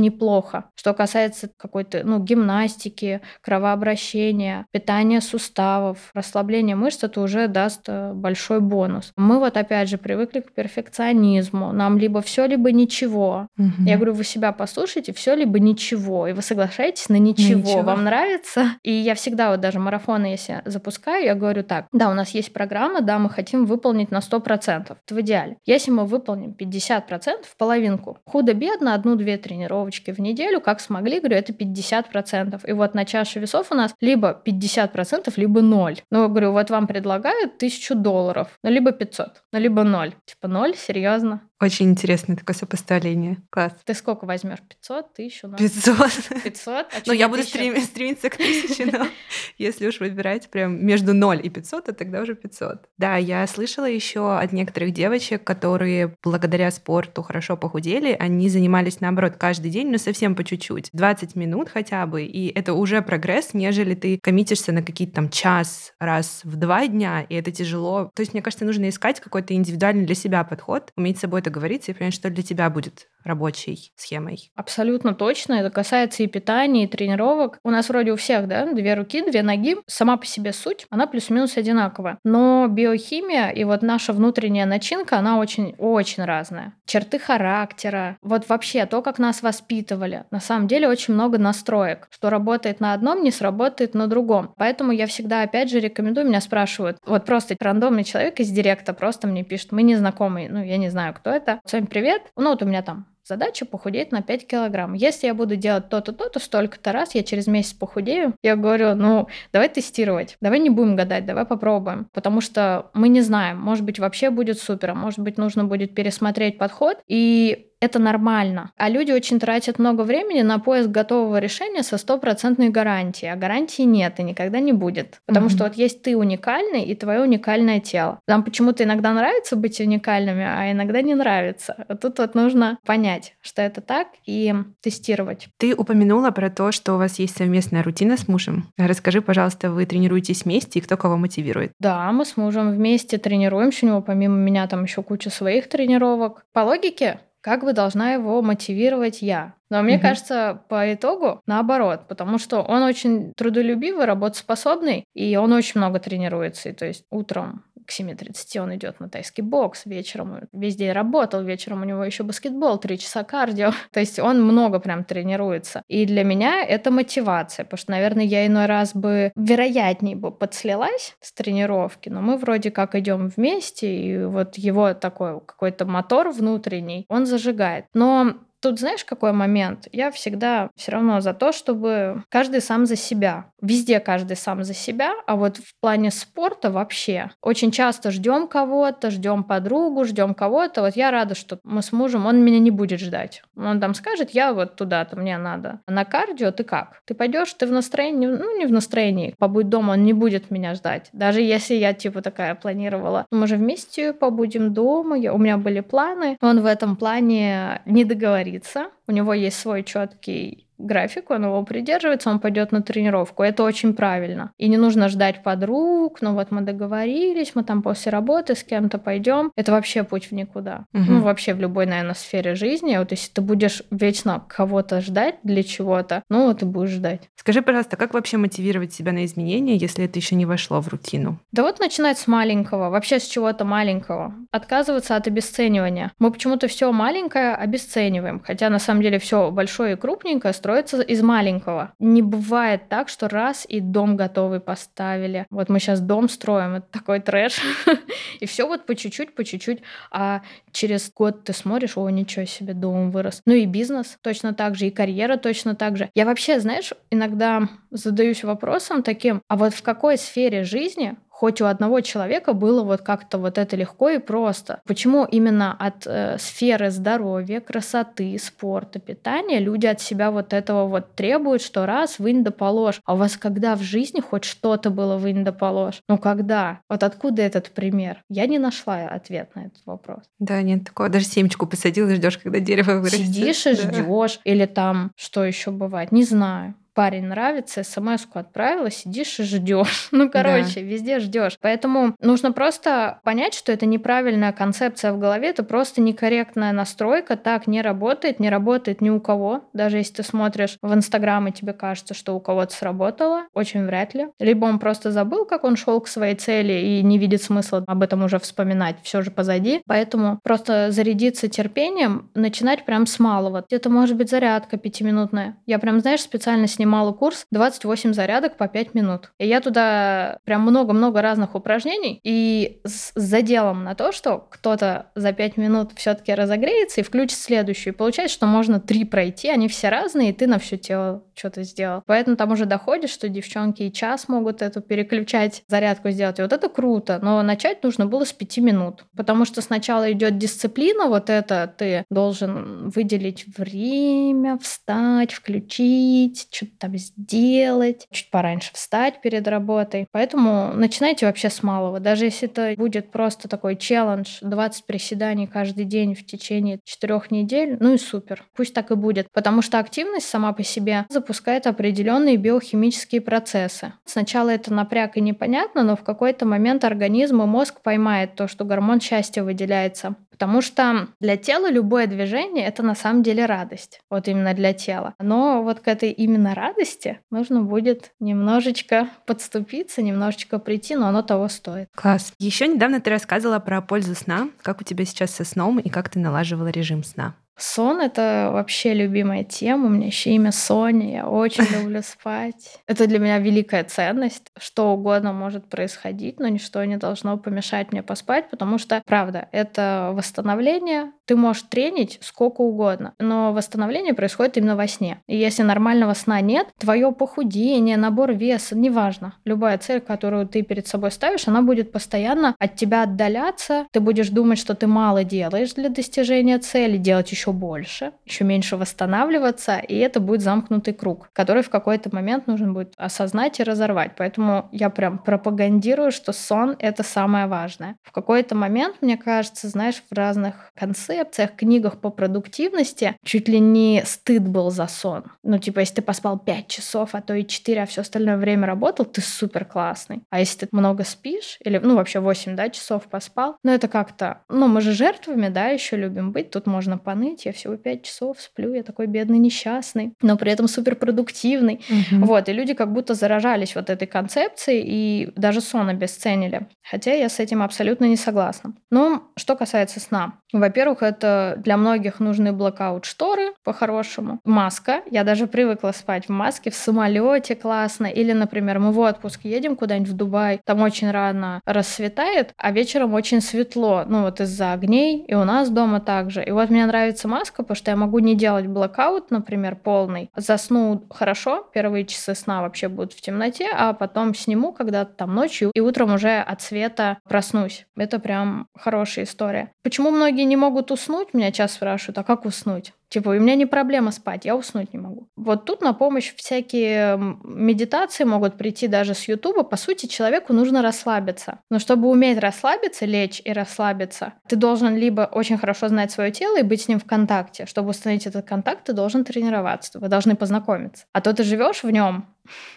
[0.00, 0.64] неплохо.
[0.74, 8.12] Что касается какой-то, ну, гимнастики, гимнастики, кровообращения, питания суставов, расслабления мышц, это уже даст э,
[8.14, 9.12] большой бонус.
[9.16, 11.72] Мы вот опять же привыкли к перфекционизму.
[11.72, 13.48] Нам либо все, либо ничего.
[13.58, 13.86] Угу.
[13.86, 16.26] Я говорю, вы себя послушайте, все либо ничего.
[16.26, 17.60] И вы соглашаетесь на ничего.
[17.60, 17.82] ничего.
[17.82, 18.76] Вам нравится?
[18.82, 22.52] И я всегда вот даже марафоны, если запускаю, я говорю так, да, у нас есть
[22.52, 24.96] программа, да, мы хотим выполнить на 100%.
[25.04, 25.56] Это в идеале.
[25.66, 32.41] Если мы выполним 50%, половинку, худо-бедно, одну-две тренировочки в неделю, как смогли, говорю, это 50%.
[32.42, 32.60] 50%.
[32.66, 36.00] И вот на чаше весов у нас либо 50%, либо 0.
[36.10, 40.14] Ну, говорю, вот вам предлагают 1000 долларов, ну, либо 500, ну, либо 0.
[40.24, 41.40] Типа 0, серьезно.
[41.62, 43.36] Очень интересное такое сопоставление.
[43.48, 43.72] Класс.
[43.84, 44.58] Ты сколько возьмешь?
[44.68, 45.48] 500, 1000?
[45.56, 46.42] 500.
[46.42, 46.74] 500?
[46.74, 49.06] А ну, я буду стрем, стремиться к 1000, но
[49.58, 52.88] если уж выбирать прям между 0 и 500, то тогда уже 500.
[52.98, 59.34] Да, я слышала еще от некоторых девочек, которые благодаря спорту хорошо похудели, они занимались, наоборот,
[59.38, 60.90] каждый день, но совсем по чуть-чуть.
[60.92, 65.92] 20 минут хотя бы, и это уже прогресс, нежели ты коммитишься на какие-то там час
[66.00, 68.10] раз в два дня, и это тяжело.
[68.14, 71.90] То есть, мне кажется, нужно искать какой-то индивидуальный для себя подход, уметь с собой договориться
[71.90, 74.50] и понять, что для тебя будет рабочей схемой.
[74.54, 75.54] Абсолютно точно.
[75.54, 77.58] Это касается и питания, и тренировок.
[77.64, 79.76] У нас вроде у всех, да, две руки, две ноги.
[79.86, 82.18] Сама по себе суть, она плюс-минус одинаковая.
[82.24, 86.74] Но биохимия и вот наша внутренняя начинка, она очень-очень разная.
[86.86, 90.24] Черты характера, вот вообще то, как нас воспитывали.
[90.30, 92.08] На самом деле очень много настроек.
[92.10, 94.52] Что работает на одном, не сработает на другом.
[94.56, 99.26] Поэтому я всегда, опять же, рекомендую, меня спрашивают, вот просто рандомный человек из директа просто
[99.26, 101.60] мне пишет, мы не знакомы, ну, я не знаю, кто это.
[101.64, 102.22] Всем привет.
[102.36, 104.94] Ну, вот у меня там Задача похудеть на 5 килограмм.
[104.94, 108.34] Если я буду делать то-то, то-то, столько-то раз, я через месяц похудею.
[108.42, 110.36] Я говорю, ну, давай тестировать.
[110.40, 112.08] Давай не будем гадать, давай попробуем.
[112.12, 113.58] Потому что мы не знаем.
[113.60, 116.98] Может быть, вообще будет супер, а может быть, нужно будет пересмотреть подход.
[117.06, 118.70] И это нормально.
[118.76, 123.32] А люди очень тратят много времени на поиск готового решения со стопроцентной гарантией.
[123.32, 125.20] А гарантии нет и никогда не будет.
[125.26, 125.50] Потому mm-hmm.
[125.50, 128.20] что вот есть ты уникальный и твое уникальное тело.
[128.28, 131.84] Нам почему-то иногда нравится быть уникальными, а иногда не нравится.
[131.88, 135.48] А тут вот нужно понять, что это так, и тестировать.
[135.58, 138.68] Ты упомянула про то, что у вас есть совместная рутина с мужем.
[138.78, 141.72] Расскажи, пожалуйста, вы тренируетесь вместе и кто кого мотивирует?
[141.80, 143.86] Да, мы с мужем вместе тренируемся.
[143.86, 146.44] У него помимо меня там еще куча своих тренировок.
[146.52, 149.54] По логике как бы должна его мотивировать я.
[149.68, 150.02] Но мне угу.
[150.02, 156.70] кажется, по итогу наоборот, потому что он очень трудолюбивый, работоспособный, и он очень много тренируется.
[156.70, 161.42] И то есть утром к 7.30 он идет на тайский бокс, вечером весь день работал,
[161.42, 163.72] вечером у него еще баскетбол, 3 часа кардио.
[163.92, 165.82] То есть он много прям тренируется.
[165.88, 171.16] И для меня это мотивация, потому что, наверное, я иной раз бы вероятнее бы подслилась
[171.20, 177.06] с тренировки, но мы вроде как идем вместе, и вот его такой какой-то мотор внутренний,
[177.08, 177.86] он зажигает.
[177.94, 179.88] Но тут знаешь, какой момент?
[179.92, 183.46] Я всегда все равно за то, чтобы каждый сам за себя.
[183.60, 187.30] Везде каждый сам за себя, а вот в плане спорта вообще.
[187.42, 190.82] Очень часто ждем кого-то, ждем подругу, ждем кого-то.
[190.82, 193.42] Вот я рада, что мы с мужем, он меня не будет ждать.
[193.56, 195.80] Он там скажет, я вот туда-то, мне надо.
[195.86, 197.00] А на кардио ты как?
[197.04, 200.74] Ты пойдешь, ты в настроении, ну не в настроении, побудь дома, он не будет меня
[200.74, 201.10] ждать.
[201.12, 205.80] Даже если я типа такая планировала, мы же вместе побудем дома, я, у меня были
[205.80, 206.36] планы.
[206.40, 208.04] Он в этом плане не
[208.52, 208.90] договорится.
[209.06, 213.42] У него есть свой четкий график, он его придерживается, он пойдет на тренировку.
[213.42, 214.52] Это очень правильно.
[214.58, 218.98] И не нужно ждать подруг, ну вот мы договорились, мы там после работы с кем-то
[218.98, 219.52] пойдем.
[219.56, 220.84] Это вообще путь в никуда.
[220.92, 221.04] Угу.
[221.08, 222.96] Ну, вообще в любой, наверное, сфере жизни.
[222.96, 227.22] Вот если ты будешь вечно кого-то ждать для чего-то, ну, вот ты будешь ждать.
[227.36, 231.38] Скажи, пожалуйста, как вообще мотивировать себя на изменения, если это еще не вошло в рутину?
[231.52, 234.34] Да вот начинать с маленького, вообще с чего-то маленького.
[234.50, 236.12] Отказываться от обесценивания.
[236.18, 241.02] Мы почему-то все маленькое обесцениваем, хотя на самом деле все большое и крупненькое строится строится
[241.02, 241.92] из маленького.
[241.98, 245.46] Не бывает так, что раз и дом готовый поставили.
[245.50, 247.60] Вот мы сейчас дом строим, это такой трэш.
[248.40, 249.82] И все вот по чуть-чуть, по чуть-чуть.
[250.10, 250.40] А
[250.72, 253.42] через год ты смотришь, о, ничего себе, дом вырос.
[253.44, 256.08] Ну и бизнес точно так же, и карьера точно так же.
[256.14, 261.64] Я вообще, знаешь, иногда задаюсь вопросом таким, а вот в какой сфере жизни хоть у
[261.64, 264.80] одного человека было вот как-то вот это легко и просто.
[264.86, 271.16] Почему именно от э, сферы здоровья, красоты, спорта, питания люди от себя вот этого вот
[271.16, 273.00] требуют, что раз вынь да положь.
[273.04, 276.00] А у вас когда в жизни хоть что-то было вынь да положь?
[276.08, 276.78] Ну когда?
[276.88, 278.22] Вот откуда этот пример?
[278.28, 280.22] Я не нашла ответ на этот вопрос.
[280.38, 281.08] Да, нет такого.
[281.08, 283.26] Даже семечку посадил и ждешь, когда дерево вырастет.
[283.26, 283.82] Сидишь и да.
[283.82, 284.38] ждешь.
[284.44, 286.12] Или там, что еще бывает?
[286.12, 290.08] Не знаю парень нравится, смс-ку отправила, сидишь и ждешь.
[290.22, 290.80] Ну, короче, да.
[290.82, 291.56] везде ждешь.
[291.60, 297.66] Поэтому нужно просто понять, что это неправильная концепция в голове, это просто некорректная настройка, так
[297.66, 299.64] не работает, не работает ни у кого.
[299.72, 304.14] Даже если ты смотришь в Инстаграм, и тебе кажется, что у кого-то сработало, очень вряд
[304.14, 304.28] ли.
[304.38, 308.02] Либо он просто забыл, как он шел к своей цели и не видит смысла об
[308.02, 309.82] этом уже вспоминать, все же позади.
[309.86, 313.64] Поэтому просто зарядиться терпением, начинать прям с малого.
[313.70, 315.56] Это может быть зарядка пятиминутная.
[315.66, 319.30] Я прям, знаешь, специально с снимала курс 28 зарядок по 5 минут.
[319.38, 325.32] И я туда прям много-много разных упражнений и с заделом на то, что кто-то за
[325.32, 327.94] 5 минут все-таки разогреется и включит следующую.
[327.94, 331.62] И получается, что можно три пройти, они все разные, и ты на все тело что-то
[331.62, 332.02] сделал.
[332.06, 336.38] Поэтому там уже доходит, что девчонки и час могут эту переключать, зарядку сделать.
[336.38, 337.18] И вот это круто.
[337.22, 339.04] Но начать нужно было с 5 минут.
[339.16, 346.72] Потому что сначала идет дисциплина, вот это ты должен выделить время, встать, включить, что что-то
[346.78, 350.06] там сделать, чуть пораньше встать перед работой.
[350.12, 352.00] Поэтому начинайте вообще с малого.
[352.00, 357.76] Даже если это будет просто такой челлендж, 20 приседаний каждый день в течение четырех недель,
[357.80, 358.44] ну и супер.
[358.54, 359.28] Пусть так и будет.
[359.32, 363.92] Потому что активность сама по себе запускает определенные биохимические процессы.
[364.04, 368.64] Сначала это напряг и непонятно, но в какой-то момент организм и мозг поймает то, что
[368.64, 370.16] гормон счастья выделяется.
[370.32, 374.00] Потому что для тела любое движение— это на самом деле радость.
[374.10, 375.14] Вот именно для тела.
[375.20, 381.46] Но вот к этой именно радости нужно будет немножечко подступиться, немножечко прийти, но оно того
[381.48, 381.88] стоит.
[381.94, 382.32] Класс.
[382.40, 384.48] Еще недавно ты рассказывала про пользу сна.
[384.62, 387.36] Как у тебя сейчас со сном и как ты налаживала режим сна?
[387.56, 389.86] Сон— это вообще любимая тема.
[389.86, 391.12] У меня еще имя Соня.
[391.12, 392.80] Я очень люблю спать.
[392.86, 394.50] Это для меня великая ценность.
[394.58, 400.10] Что угодно может происходить, но ничто не должно помешать мне поспать, потому что, правда, это
[400.14, 401.12] восстановление.
[401.26, 405.22] Ты можешь тренить сколько угодно, но восстановление происходит именно во сне.
[405.26, 409.34] И если нормального сна нет, твое похудение, набор веса, неважно.
[409.44, 413.86] Любая цель, которую ты перед собой ставишь, она будет постоянно от тебя отдаляться.
[413.92, 418.44] Ты будешь думать, что ты мало делаешь для достижения цели, делать еще еще больше, еще
[418.44, 423.64] меньше восстанавливаться, и это будет замкнутый круг, который в какой-то момент нужно будет осознать и
[423.64, 424.12] разорвать.
[424.16, 427.96] Поэтому я прям пропагандирую, что сон— это самое важное.
[428.02, 434.02] В какой-то момент, мне кажется, знаешь, в разных концепциях, книгах по продуктивности чуть ли не
[434.04, 435.24] стыд был за сон.
[435.42, 438.66] Ну, типа, если ты поспал 5 часов, а то и 4, а все остальное время
[438.66, 440.22] работал, ты супер классный.
[440.30, 444.42] А если ты много спишь, или, ну, вообще 8, да, часов поспал, ну, это как-то,
[444.48, 448.02] ну, мы же жертвами, да, еще любим быть, тут можно поныть, поныть, я всего пять
[448.02, 451.80] часов сплю, я такой бедный, несчастный, но при этом суперпродуктивный.
[451.88, 452.24] Угу.
[452.26, 456.66] Вот, и люди как будто заражались вот этой концепцией и даже сон обесценили.
[456.88, 458.74] Хотя я с этим абсолютно не согласна.
[458.90, 460.34] Но что касается сна.
[460.52, 464.40] Во-первых, это для многих нужны блокаут шторы, по-хорошему.
[464.44, 465.02] Маска.
[465.10, 468.06] Я даже привыкла спать в маске, в самолете классно.
[468.06, 473.14] Или, например, мы в отпуск едем куда-нибудь в Дубай, там очень рано рассветает, а вечером
[473.14, 474.04] очень светло.
[474.06, 476.44] Ну вот из-за огней, и у нас дома также.
[476.44, 480.30] И вот мне нравится маска, потому что я могу не делать блокаут, например, полный.
[480.36, 485.70] Засну хорошо, первые часы сна вообще будут в темноте, а потом сниму когда-то там ночью,
[485.74, 487.86] и утром уже от света проснусь.
[487.96, 489.72] Это прям хорошая история.
[489.82, 491.34] Почему многие не могут уснуть?
[491.34, 492.92] Меня часто спрашивают, а как уснуть?
[493.12, 495.28] Типа, у меня не проблема спать, я уснуть не могу.
[495.36, 499.64] Вот тут на помощь всякие медитации могут прийти даже с Ютуба.
[499.64, 501.58] По сути, человеку нужно расслабиться.
[501.68, 506.58] Но чтобы уметь расслабиться, лечь и расслабиться, ты должен либо очень хорошо знать свое тело
[506.58, 507.66] и быть с ним в контакте.
[507.66, 511.04] Чтобы установить этот контакт, ты должен тренироваться, вы должны познакомиться.
[511.12, 512.24] А то ты живешь в нем,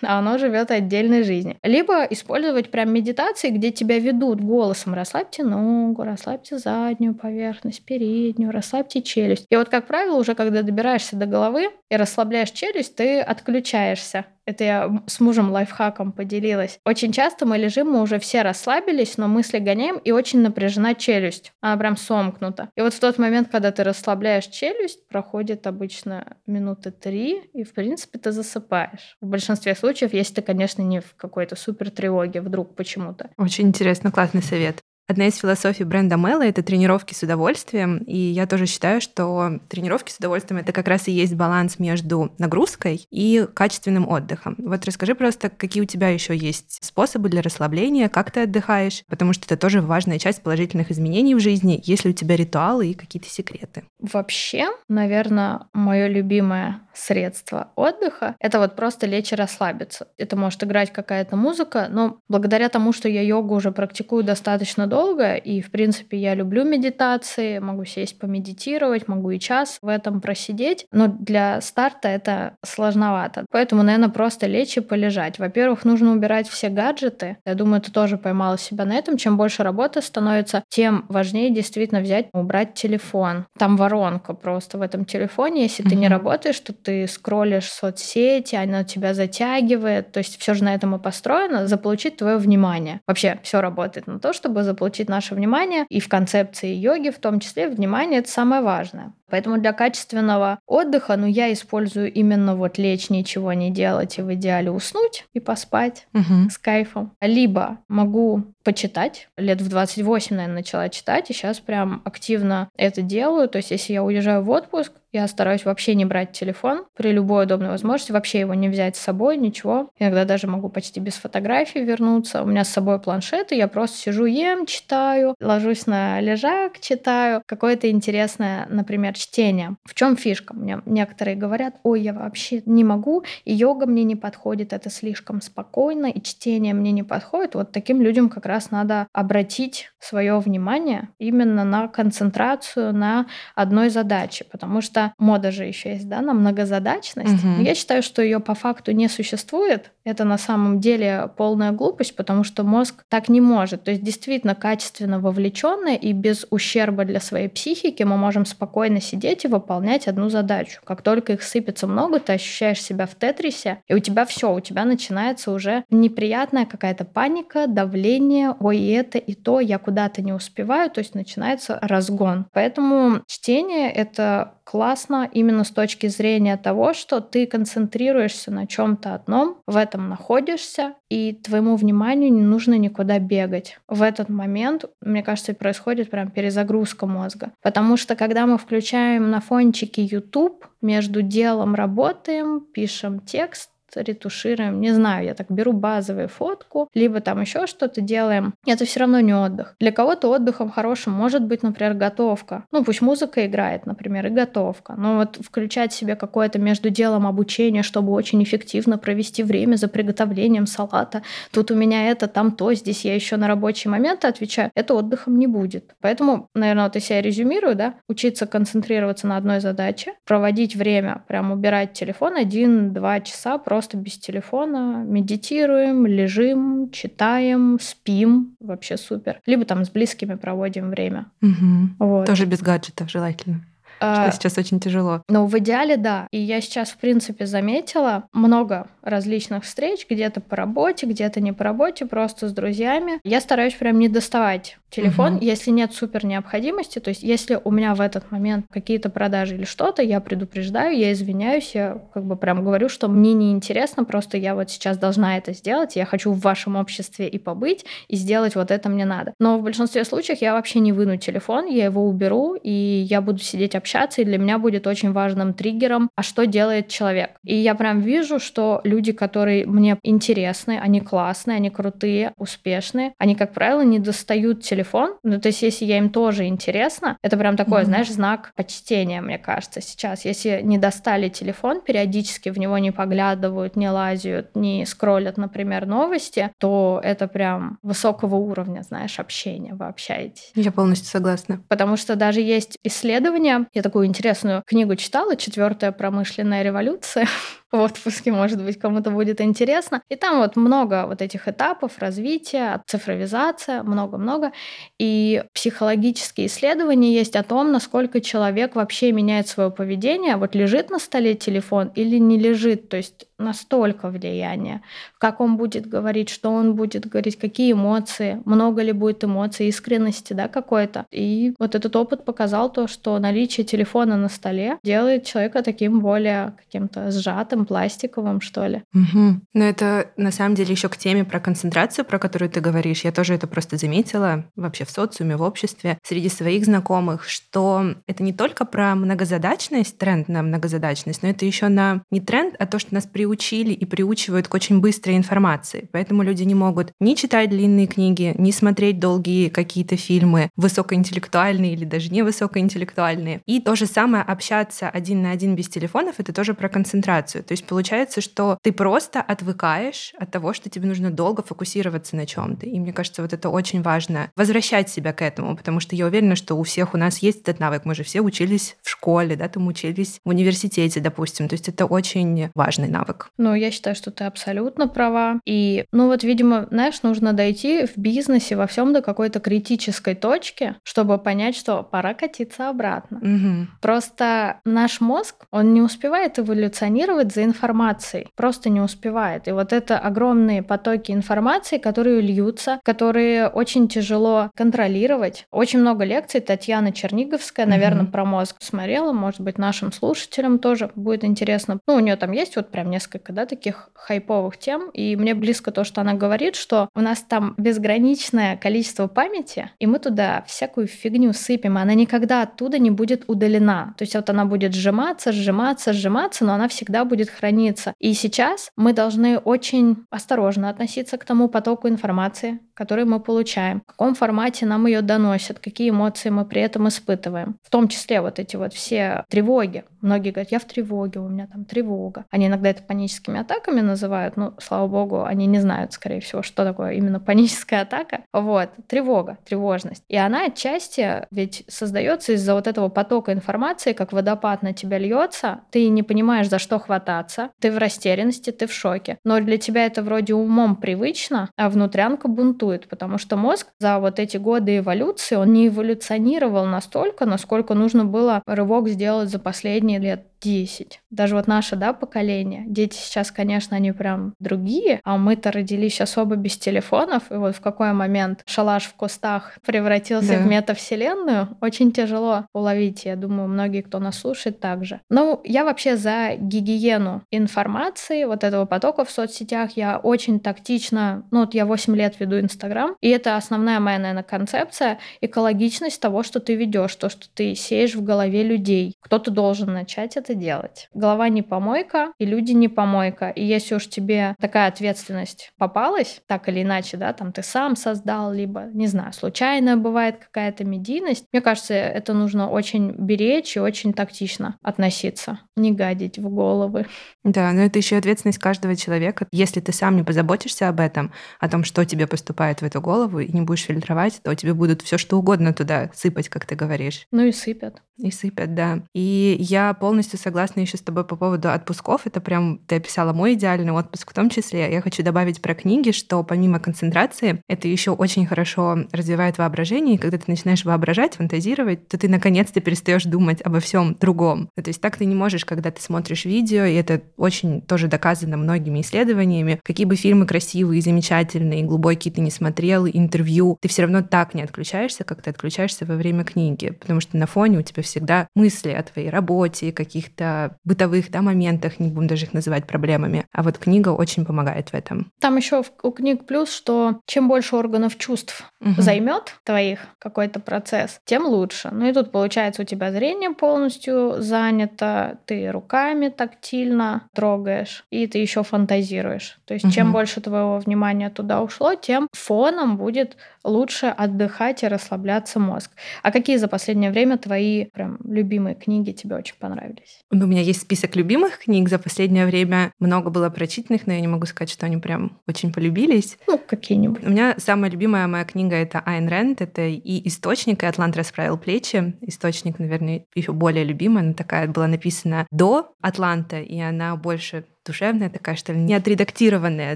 [0.01, 1.57] а оно живет отдельной жизнью.
[1.63, 4.93] Либо использовать прям медитации, где тебя ведут голосом.
[4.93, 9.47] Расслабьте ногу, расслабьте заднюю поверхность, переднюю, расслабьте челюсть.
[9.49, 14.63] И вот, как правило, уже когда добираешься до головы и расслабляешь челюсть, ты отключаешься это
[14.63, 16.79] я с мужем лайфхаком поделилась.
[16.85, 21.53] Очень часто мы лежим, мы уже все расслабились, но мысли гоняем, и очень напряжена челюсть.
[21.61, 22.69] Она прям сомкнута.
[22.75, 27.73] И вот в тот момент, когда ты расслабляешь челюсть, проходит обычно минуты три, и, в
[27.73, 29.17] принципе, ты засыпаешь.
[29.21, 33.29] В большинстве случаев, если ты, конечно, не в какой-то супер тревоге вдруг почему-то.
[33.37, 34.84] Очень интересно, классный совет.
[35.07, 40.11] Одна из философий бренда Мэла— это тренировки с удовольствием, и я тоже считаю, что тренировки
[40.11, 44.55] с удовольствием— это как раз и есть баланс между нагрузкой и качественным отдыхом.
[44.57, 49.33] Вот расскажи просто, какие у тебя еще есть способы для расслабления, как ты отдыхаешь, потому
[49.33, 53.29] что это тоже важная часть положительных изменений в жизни, если у тебя ритуалы и какие-то
[53.29, 53.83] секреты.
[53.99, 60.07] Вообще, наверное, мое любимое средство отдыха— это вот просто лечь и расслабиться.
[60.17, 64.94] Это может играть какая-то музыка, но благодаря тому, что я йогу уже практикую достаточно долго,
[65.43, 70.87] и, в принципе, я люблю медитации, могу сесть помедитировать, могу и час в этом просидеть,
[70.91, 73.45] но для старта это сложновато.
[73.51, 75.39] Поэтому, наверное, просто лечь и полежать.
[75.39, 77.37] Во-первых, нужно убирать все гаджеты.
[77.45, 79.17] Я думаю, ты тоже поймала себя на этом.
[79.17, 83.45] Чем больше работы становится, тем важнее действительно взять, убрать телефон.
[83.57, 85.63] Там воронка просто в этом телефоне.
[85.63, 85.89] Если mm-hmm.
[85.89, 90.11] ты не работаешь, то ты скроллишь соцсети, она тебя затягивает.
[90.11, 93.01] То есть все же на этом и построено, заполучить твое внимание.
[93.07, 97.17] Вообще все работает на то, чтобы заполучить получить наше внимание, и в концепции йоги в
[97.17, 99.13] том числе внимание— это самое важное.
[99.35, 104.33] Поэтому для качественного отдыха, ну, я использую именно вот лечь, ничего не делать и в
[104.33, 106.49] идеале уснуть и поспать угу.
[106.49, 107.11] с кайфом.
[107.19, 109.27] Либо могу почитать.
[109.37, 113.47] Лет в 28, наверное, начала читать, и сейчас прям активно это делаю.
[113.47, 117.45] То есть, если я уезжаю в отпуск, я стараюсь вообще не брать телефон при любой
[117.45, 119.89] удобной возможности, вообще его не взять с собой, ничего.
[119.97, 122.43] Иногда даже могу почти без фотографий вернуться.
[122.43, 127.41] У меня с собой планшет, и я просто сижу, ем, читаю, ложусь на лежак, читаю.
[127.45, 129.77] Какое-то интересное, например, чтение.
[129.83, 130.53] В чем фишка?
[130.53, 135.41] Мне некоторые говорят, ой, я вообще не могу, и йога мне не подходит, это слишком
[135.41, 137.55] спокойно, и чтение мне не подходит.
[137.55, 144.45] Вот таким людям как раз надо обратить свое внимание именно на концентрацию на одной задаче,
[144.51, 147.43] потому что мода же еще есть, да, на многозадачность.
[147.43, 147.63] Угу.
[147.63, 149.91] Я считаю, что ее по факту не существует.
[150.03, 153.83] Это на самом деле полная глупость, потому что мозг так не может.
[153.83, 159.45] То есть действительно качественно вовлеченный и без ущерба для своей психики мы можем спокойно сидеть
[159.45, 160.81] и выполнять одну задачу.
[160.83, 164.59] Как только их сыпется много, ты ощущаешь себя в тетрисе, и у тебя все, у
[164.59, 170.33] тебя начинается уже неприятная какая-то паника, давление, ой, и это, и то, я куда-то не
[170.33, 172.47] успеваю, то есть начинается разгон.
[172.51, 179.57] Поэтому чтение— это классно именно с точки зрения того, что ты концентрируешься на чем-то одном,
[179.67, 183.77] в этом находишься, и твоему вниманию не нужно никуда бегать.
[183.87, 187.51] В этот момент, мне кажется, происходит прям перезагрузка мозга.
[187.61, 193.69] Потому что когда мы включаем на фончике YouTube, между делом работаем, пишем текст,
[194.01, 198.53] ретушируем, не знаю, я так беру базовую фотку, либо там еще что-то делаем.
[198.65, 199.75] Это все равно не отдых.
[199.79, 202.65] Для кого-то отдыхом хорошим может быть, например, готовка.
[202.71, 204.95] Ну, пусть музыка играет, например, и готовка.
[204.97, 210.65] Но вот включать себе какое-то между делом обучение, чтобы очень эффективно провести время за приготовлением
[210.65, 211.21] салата.
[211.51, 214.71] Тут у меня это, там то, здесь я еще на рабочие моменты отвечаю.
[214.75, 215.95] Это отдыхом не будет.
[216.01, 221.51] Поэтому, наверное, вот если я резюмирую, да, учиться концентрироваться на одной задаче, проводить время, прям
[221.51, 229.39] убирать телефон один-два часа, просто просто без телефона, медитируем, лежим, читаем, спим, вообще супер.
[229.45, 231.27] Либо там с близкими проводим время.
[231.43, 231.89] Угу.
[231.99, 232.25] Вот.
[232.25, 233.61] Тоже без гаджетов желательно.
[233.97, 235.21] Что а, сейчас очень тяжело.
[235.29, 236.27] Ну, в идеале, да.
[236.31, 241.63] И я сейчас, в принципе, заметила много различных встреч, где-то по работе, где-то не по
[241.63, 243.19] работе, просто с друзьями.
[243.23, 245.45] Я стараюсь прям не доставать телефон, угу.
[245.45, 249.65] если нет супер необходимости, то есть если у меня в этот момент какие-то продажи или
[249.65, 254.37] что-то, я предупреждаю, я извиняюсь, я как бы прям говорю, что мне не интересно, просто
[254.37, 258.55] я вот сейчас должна это сделать, я хочу в вашем обществе и побыть, и сделать
[258.55, 259.33] вот это мне надо.
[259.39, 263.39] Но в большинстве случаев я вообще не выну телефон, я его уберу, и я буду
[263.39, 267.31] сидеть общаться, и для меня будет очень важным триггером, а что делает человек.
[267.43, 273.35] И я прям вижу, что люди, которые мне интересны, они классные, они крутые, успешные, они,
[273.35, 275.15] как правило, не достают телефон.
[275.23, 277.85] Ну, то есть, если я им тоже интересно, это прям такой, mm-hmm.
[277.85, 280.25] знаешь, знак почтения, мне кажется, сейчас.
[280.25, 286.51] Если не достали телефон, периодически в него не поглядывают, не лазят, не скроллят, например, новости,
[286.59, 289.73] то это прям высокого уровня, знаешь, общения.
[289.73, 290.51] Вы общаетесь.
[290.55, 291.61] Я полностью согласна.
[291.67, 297.27] Потому что даже есть исследования, я такую интересную книгу читала, «Четвертая промышленная революция»,
[297.71, 300.01] в отпуске, может быть, кому-то будет интересно.
[300.09, 304.51] И там вот много вот этих этапов развития, цифровизация, много-много.
[304.99, 310.37] И психологические исследования есть о том, насколько человек вообще меняет свое поведение.
[310.37, 312.89] Вот лежит на столе телефон или не лежит.
[312.89, 314.81] То есть настолько влияние.
[315.17, 320.33] Как он будет говорить, что он будет говорить, какие эмоции, много ли будет эмоций, искренности,
[320.33, 321.05] да, какой-то.
[321.11, 326.53] И вот этот опыт показал то, что наличие телефона на столе делает человека таким более
[326.57, 328.83] каким-то сжатым, пластиковым, что ли.
[328.93, 329.41] Угу.
[329.53, 333.03] Но это на самом деле еще к теме про концентрацию, про которую ты говоришь.
[333.03, 338.23] Я тоже это просто заметила вообще в социуме, в обществе, среди своих знакомых, что это
[338.23, 342.79] не только про многозадачность, тренд на многозадачность, но это еще на не тренд, а то,
[342.79, 345.89] что нас при приучили и приучивают к очень быстрой информации.
[345.91, 351.85] Поэтому люди не могут ни читать длинные книги, ни смотреть долгие какие-то фильмы, высокоинтеллектуальные или
[351.85, 353.41] даже не высокоинтеллектуальные.
[353.47, 357.43] И то же самое общаться один на один без телефонов, это тоже про концентрацию.
[357.43, 362.27] То есть получается, что ты просто отвыкаешь от того, что тебе нужно долго фокусироваться на
[362.27, 362.67] чем-то.
[362.67, 366.35] И мне кажется, вот это очень важно возвращать себя к этому, потому что я уверена,
[366.35, 367.85] что у всех у нас есть этот навык.
[367.85, 371.47] Мы же все учились в школе, да, там учились в университете, допустим.
[371.47, 373.29] То есть это очень важный навык навык.
[373.37, 375.39] Ну, я считаю, что ты абсолютно права.
[375.45, 380.75] И, ну вот, видимо, знаешь, нужно дойти в бизнесе во всем до какой-то критической точки,
[380.83, 383.17] чтобы понять, что пора катиться обратно.
[383.17, 383.67] Угу.
[383.81, 389.47] Просто наш мозг, он не успевает эволюционировать за информацией, просто не успевает.
[389.47, 395.45] И вот это огромные потоки информации, которые льются, которые очень тяжело контролировать.
[395.51, 398.11] Очень много лекций Татьяна Черниговская, наверное, угу.
[398.11, 401.79] про мозг смотрела, может быть, нашим слушателям тоже будет интересно.
[401.87, 405.35] Ну, у нее там есть вот прям несколько несколько, да, таких хайповых тем, и мне
[405.35, 410.43] близко то, что она говорит, что у нас там безграничное количество памяти, и мы туда
[410.47, 413.93] всякую фигню сыпем, и она никогда оттуда не будет удалена.
[413.97, 417.93] То есть вот она будет сжиматься, сжиматься, сжиматься, но она всегда будет храниться.
[417.99, 423.91] И сейчас мы должны очень осторожно относиться к тому потоку информации, который мы получаем, в
[423.91, 427.57] каком формате нам ее доносят, какие эмоции мы при этом испытываем.
[427.63, 429.83] В том числе вот эти вот все тревоги.
[430.05, 432.25] Многие говорят, я в тревоге, у меня там тревога.
[432.29, 436.63] Они иногда это паническими атаками называют, ну, слава богу, они не знают, скорее всего, что
[436.63, 438.19] такое именно паническая атака.
[438.31, 440.03] Вот, тревога, тревожность.
[440.07, 445.61] И она отчасти ведь создается из-за вот этого потока информации, как водопад на тебя льется,
[445.71, 449.17] ты не понимаешь, за что хвататься, ты в растерянности, ты в шоке.
[449.23, 454.19] Но для тебя это вроде умом привычно, а внутрянка бунтует, потому что мозг за вот
[454.19, 460.34] эти годы эволюции, он не эволюционировал настолько, насколько нужно было рывок сделать за последние лет
[460.45, 461.01] 10.
[461.09, 462.65] Даже вот наше, да, поколение.
[462.67, 467.61] Дети сейчас, конечно, они прям другие, а мы-то родились особо без телефонов, и вот в
[467.61, 470.39] какой момент шалаш в кустах превратился да.
[470.39, 473.05] в метавселенную, очень тяжело уловить.
[473.05, 475.01] Я думаю, многие, кто нас слушает, также.
[475.09, 479.71] Ну, я вообще за гигиену информации, вот этого потока в соцсетях.
[479.75, 484.21] Я очень тактично, ну вот я 8 лет веду Инстаграм, и это основная моя, наверное,
[484.23, 488.95] концепция, экологичность того, что ты ведешь, то, что ты сеешь в голове людей.
[489.01, 490.89] Кто-то должен начать это делать.
[490.93, 493.29] Голова не помойка, и люди не помойка.
[493.29, 498.31] И если уж тебе такая ответственность попалась, так или иначе, да, там ты сам создал,
[498.31, 503.93] либо, не знаю, случайно бывает какая-то медийность, мне кажется, это нужно очень беречь и очень
[503.93, 506.85] тактично относиться, не гадить в головы.
[507.23, 509.27] Да, но это еще ответственность каждого человека.
[509.31, 513.19] Если ты сам не позаботишься об этом, о том, что тебе поступает в эту голову,
[513.19, 517.07] и не будешь фильтровать, то тебе будут все что угодно туда сыпать, как ты говоришь.
[517.11, 517.81] Ну и сыпят.
[517.97, 518.83] И сыпят, да.
[518.93, 522.01] И я полностью согласна еще с тобой по поводу отпусков.
[522.07, 524.71] Это прям ты описала мой идеальный отпуск в том числе.
[524.71, 529.95] Я хочу добавить про книги, что помимо концентрации, это еще очень хорошо развивает воображение.
[529.95, 534.49] И когда ты начинаешь воображать, фантазировать, то ты наконец-то перестаешь думать обо всем другом.
[534.57, 537.87] Ну, то есть так ты не можешь, когда ты смотришь видео, и это очень тоже
[537.87, 543.83] доказано многими исследованиями, какие бы фильмы красивые, замечательные, глубокие ты не смотрел, интервью, ты все
[543.83, 547.61] равно так не отключаешься, как ты отключаешься во время книги, потому что на фоне у
[547.61, 549.71] тебя всегда мысли о твоей работе,
[550.05, 553.25] каких-то бытовых да, моментах, не будем даже их называть проблемами.
[553.31, 555.11] А вот книга очень помогает в этом.
[555.19, 558.81] Там еще у книг плюс, что чем больше органов чувств угу.
[558.81, 561.69] займет твоих какой-то процесс, тем лучше.
[561.71, 568.19] Ну и тут получается у тебя зрение полностью занято, ты руками тактильно трогаешь, и ты
[568.19, 569.37] еще фантазируешь.
[569.45, 569.73] То есть угу.
[569.73, 575.71] чем больше твоего внимания туда ушло, тем фоном будет лучше отдыхать и расслабляться мозг.
[576.03, 579.94] А какие за последнее время твои прям любимые книги тебе очень понравились?
[580.11, 582.71] Ну, у меня есть список любимых книг за последнее время.
[582.79, 586.17] Много было прочитанных, но я не могу сказать, что они прям очень полюбились.
[586.27, 587.03] Ну, какие-нибудь.
[587.03, 589.41] У меня самая любимая моя книга— это Айн Рэнд.
[589.41, 591.95] Это и «Источник», и «Атлант расправил плечи».
[592.01, 594.03] «Источник», наверное, еще более любимая.
[594.03, 599.75] Она такая была написана до «Атланта», и она больше душевная такая, что ли, не отредактированная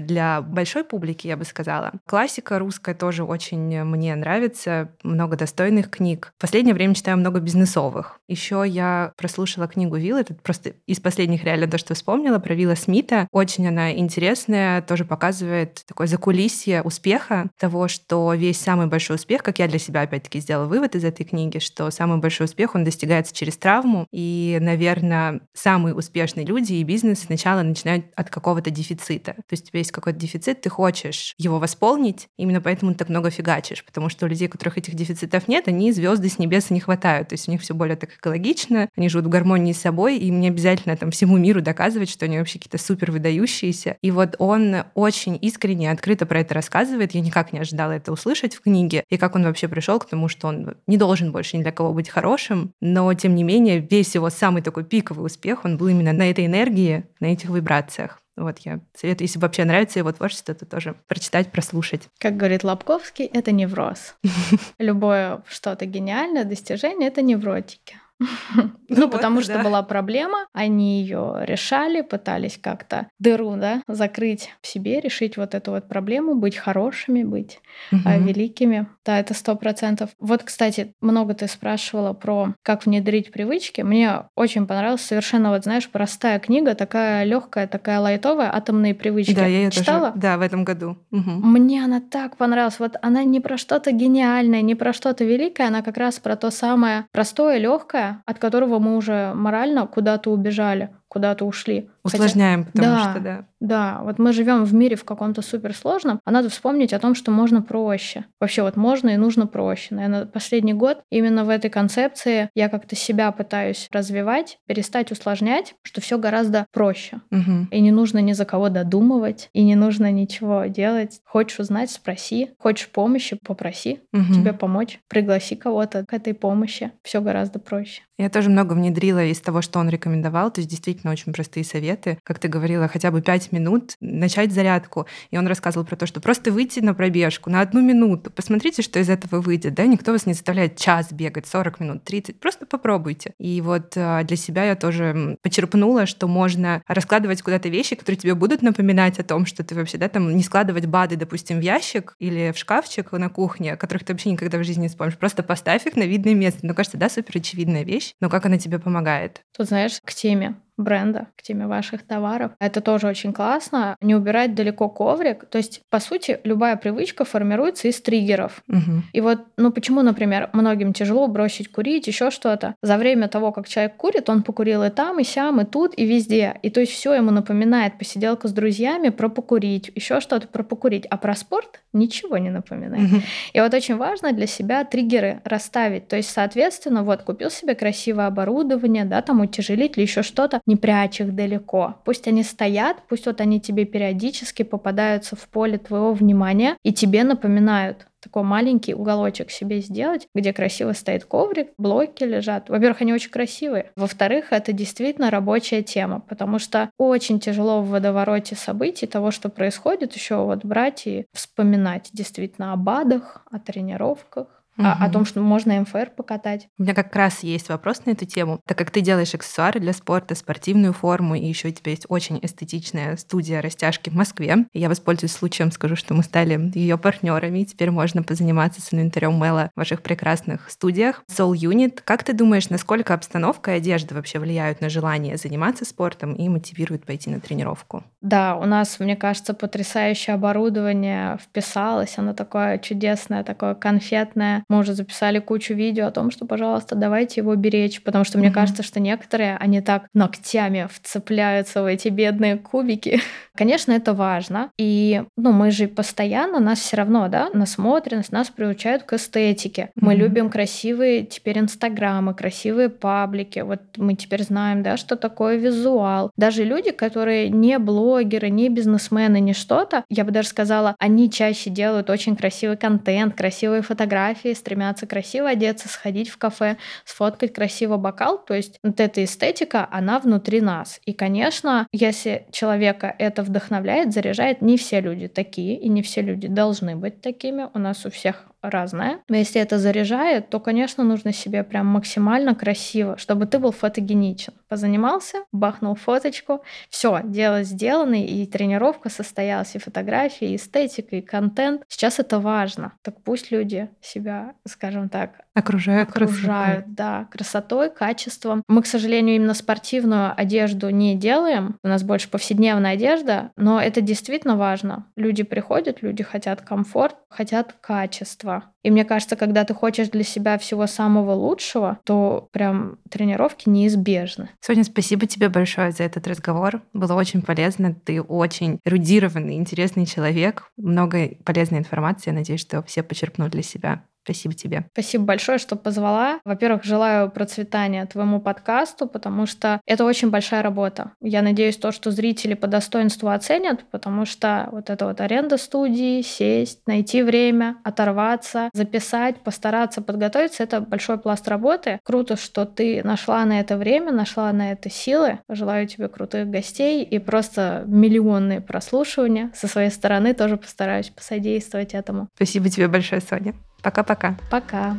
[0.00, 1.92] для большой публики, я бы сказала.
[2.06, 6.32] Классика русская тоже очень мне нравится, много достойных книг.
[6.38, 8.20] В последнее время читаю много бизнесовых.
[8.28, 12.74] Еще я прослушала книгу Вилл, это просто из последних реально то, что вспомнила, про Вилла
[12.74, 13.26] Смита.
[13.32, 19.58] Очень она интересная, тоже показывает такое закулисье успеха, того, что весь самый большой успех, как
[19.58, 23.34] я для себя опять-таки сделала вывод из этой книги, что самый большой успех, он достигается
[23.34, 29.32] через травму, и, наверное, самые успешные люди и бизнес сначала начинают начинают от какого-то дефицита.
[29.32, 33.08] То есть у тебя есть какой-то дефицит, ты хочешь его восполнить, именно поэтому ты так
[33.08, 36.70] много фигачишь, потому что у людей, у которых этих дефицитов нет, они звезды с небес
[36.70, 37.28] не хватают.
[37.28, 40.30] То есть у них все более так экологично, они живут в гармонии с собой, и
[40.30, 43.96] мне обязательно там всему миру доказывать, что они вообще какие-то супер выдающиеся.
[44.02, 47.12] И вот он очень искренне, открыто про это рассказывает.
[47.12, 50.28] Я никак не ожидала это услышать в книге, и как он вообще пришел к тому,
[50.28, 54.14] что он не должен больше ни для кого быть хорошим, но тем не менее весь
[54.14, 58.20] его самый такой пиковый успех, он был именно на этой энергии, на этих вибрациях вибрациях.
[58.36, 62.08] Вот я советую, если вообще нравится его творчество, то тоже прочитать, прослушать.
[62.18, 64.14] Как говорит Лобковский, это невроз.
[64.78, 67.96] Любое что-то гениальное достижение— это невротики.
[68.88, 75.00] Ну, потому что была проблема, они ее решали, пытались как-то дыру, да, закрыть в себе,
[75.00, 77.60] решить вот эту вот проблему, быть хорошими, быть
[78.04, 78.88] а, великими.
[79.06, 80.10] Да, это сто процентов.
[80.18, 83.82] Вот, кстати, много ты спрашивала про как внедрить привычки.
[83.82, 89.34] Мне очень понравилась совершенно, вот знаешь, простая книга, такая легкая, такая лайтовая, «Атомные привычки».
[89.34, 90.12] Да, я ее читала.
[90.16, 90.98] Да, в этом году.
[91.10, 92.80] Мне она так понравилась.
[92.80, 96.50] Вот она не про что-то гениальное, не про что-то великое, она как раз про то
[96.50, 101.90] самое простое, легкое, от которого мы уже морально куда-то убежали, куда-то ушли.
[102.02, 102.72] Усложняем, Хотя...
[102.72, 103.44] потому да, что да.
[103.60, 107.30] Да, вот мы живем в мире в каком-то суперсложном, а надо вспомнить о том, что
[107.30, 108.24] можно проще.
[108.40, 109.94] Вообще вот можно и нужно проще.
[109.94, 116.00] Наверное, последний год именно в этой концепции я как-то себя пытаюсь развивать, перестать усложнять, что
[116.00, 117.20] все гораздо проще.
[117.30, 117.68] Угу.
[117.70, 121.20] И не нужно ни за кого додумывать, и не нужно ничего делать.
[121.24, 122.50] Хочешь узнать, спроси.
[122.58, 124.32] Хочешь помощи, попроси угу.
[124.32, 125.00] тебе помочь.
[125.08, 126.92] Пригласи кого-то к этой помощи.
[127.02, 128.02] Все гораздо проще.
[128.16, 130.50] Я тоже много внедрила из того, что он рекомендовал.
[130.50, 131.89] То есть действительно очень простые советы.
[132.24, 135.06] Как ты говорила, хотя бы 5 минут начать зарядку.
[135.30, 138.98] И он рассказывал про то, что просто выйти на пробежку на одну минуту, посмотрите, что
[138.98, 139.74] из этого выйдет.
[139.74, 139.86] Да?
[139.86, 142.40] Никто вас не заставляет час бегать, 40 минут, 30.
[142.40, 143.32] Просто попробуйте.
[143.38, 148.34] И вот а, для себя я тоже почерпнула, что можно раскладывать куда-то вещи, которые тебе
[148.34, 152.14] будут напоминать о том, что ты вообще, да, там не складывать БАДы, допустим, в ящик
[152.18, 155.18] или в шкафчик на кухне, которых ты вообще никогда в жизни не вспомнишь.
[155.18, 156.60] Просто поставь их на видное место.
[156.62, 159.42] Ну, кажется, да, супер очевидная вещь, но как она тебе помогает?
[159.56, 162.52] Тут, знаешь, к теме бренда, к теме ваших товаров.
[162.58, 163.96] Это тоже очень классно.
[164.00, 165.44] Не убирать далеко коврик.
[165.46, 168.62] То есть, по сути, любая привычка формируется из триггеров.
[168.68, 169.02] Угу.
[169.12, 172.74] И вот, ну почему, например, многим тяжело бросить курить, еще что-то.
[172.82, 176.04] За время того, как человек курит, он покурил и там, и сям, и тут, и
[176.04, 176.56] везде.
[176.62, 181.06] И то есть все ему напоминает посиделка с друзьями про покурить, еще что-то про покурить.
[181.06, 183.10] А про спорт ничего не напоминает.
[183.10, 183.22] Угу.
[183.54, 186.08] И вот очень важно для себя триггеры расставить.
[186.08, 191.20] То есть, соответственно, вот купил себе красивое оборудование, да, там утяжелитель, еще что-то не прячь
[191.20, 191.96] их далеко.
[192.04, 197.24] Пусть они стоят, пусть вот они тебе периодически попадаются в поле твоего внимания и тебе
[197.24, 202.68] напоминают такой маленький уголочек себе сделать, где красиво стоит коврик, блоки лежат.
[202.68, 203.90] Во-первых, они очень красивые.
[203.96, 210.14] Во-вторых, это действительно рабочая тема, потому что очень тяжело в водовороте событий того, что происходит,
[210.14, 214.86] еще вот брать и вспоминать действительно о БАДах, о тренировках, угу.
[214.86, 216.68] о, о том, что можно МФР покатать.
[216.78, 218.60] У меня как раз есть вопрос на эту тему.
[218.66, 222.38] Так как ты делаешь аксессуары для спорта, спортивную форму, и еще у тебя есть очень
[222.42, 227.64] эстетичная студия растяжки в Москве, я воспользуюсь случаем, скажу, что мы стали ее партнерами, и
[227.64, 231.22] теперь можно позаниматься с инвентарем Мэла в ваших прекрасных студиях.
[231.30, 232.00] Soul Unit.
[232.04, 237.04] Как ты думаешь, насколько обстановка и одежда вообще влияют на желание заниматься спортом и мотивируют
[237.04, 238.04] пойти на тренировку?
[238.20, 242.18] Да, у нас, мне кажется, потрясающее оборудование вписалось.
[242.18, 244.64] Оно такое чудесное, такое конфетное.
[244.70, 248.40] Мы уже записали кучу видео о том, что, пожалуйста, давайте его беречь, потому что mm-hmm.
[248.40, 253.20] мне кажется, что некоторые, они так ногтями вцепляются в эти бедные кубики.
[253.56, 254.70] Конечно, это важно.
[254.78, 259.82] И, ну, мы же постоянно, нас все равно, да, насмотренность, нас приучают к эстетике.
[259.82, 260.04] Mm-hmm.
[260.04, 263.58] Мы любим красивые теперь инстаграмы, красивые паблики.
[263.58, 266.30] Вот мы теперь знаем, да, что такое визуал.
[266.36, 271.70] Даже люди, которые не блогеры, не бизнесмены, не что-то, я бы даже сказала, они чаще
[271.70, 278.42] делают очень красивый контент, красивые фотографии, стремятся красиво одеться, сходить в кафе, сфоткать красиво бокал.
[278.44, 281.00] То есть вот эта эстетика, она внутри нас.
[281.04, 286.48] И, конечно, если человека это вдохновляет, заряжает, не все люди такие, и не все люди
[286.48, 287.68] должны быть такими.
[287.74, 289.20] У нас у всех разное.
[289.28, 294.52] Но если это заряжает, то, конечно, нужно себе прям максимально красиво, чтобы ты был фотогеничен.
[294.68, 301.82] Позанимался, бахнул фоточку, все, дело сделано, и тренировка состоялась, и фотография, и эстетика, и контент.
[301.88, 302.92] Сейчас это важно.
[303.02, 306.94] Так пусть люди себя, скажем так, окружают, окружают красотой.
[306.94, 308.62] да, красотой, качеством.
[308.68, 311.76] Мы, к сожалению, именно спортивную одежду не делаем.
[311.82, 315.06] У нас больше повседневная одежда, но это действительно важно.
[315.16, 318.64] Люди приходят, люди хотят комфорт, хотят качество качества.
[318.82, 324.48] И мне кажется, когда ты хочешь для себя всего самого лучшего, то прям тренировки неизбежны.
[324.60, 326.82] Соня, спасибо тебе большое за этот разговор.
[326.92, 327.94] Было очень полезно.
[327.94, 330.70] Ты очень эрудированный, интересный человек.
[330.76, 332.30] Много полезной информации.
[332.30, 334.04] Я надеюсь, что все почерпнут для себя.
[334.22, 334.86] Спасибо тебе.
[334.92, 336.40] Спасибо большое, что позвала.
[336.44, 341.12] Во-первых, желаю процветания твоему подкасту, потому что это очень большая работа.
[341.20, 346.22] Я надеюсь, то, что зрители по достоинству оценят, потому что вот эта вот аренда студии,
[346.22, 351.98] сесть, найти время, оторваться, записать, постараться подготовиться, это большой пласт работы.
[352.04, 355.38] Круто, что ты нашла на это время, нашла на это силы.
[355.48, 359.50] Желаю тебе крутых гостей и просто миллионные прослушивания.
[359.54, 362.28] Со своей стороны тоже постараюсь посодействовать этому.
[362.34, 363.54] Спасибо тебе большое, Соня.
[363.82, 364.34] Пока-пока.
[364.50, 364.96] Пока.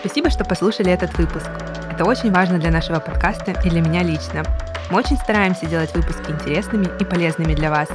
[0.00, 1.50] Спасибо, что послушали этот выпуск.
[1.90, 4.42] Это очень важно для нашего подкаста и для меня лично.
[4.90, 7.88] Мы очень стараемся делать выпуски интересными и полезными для вас.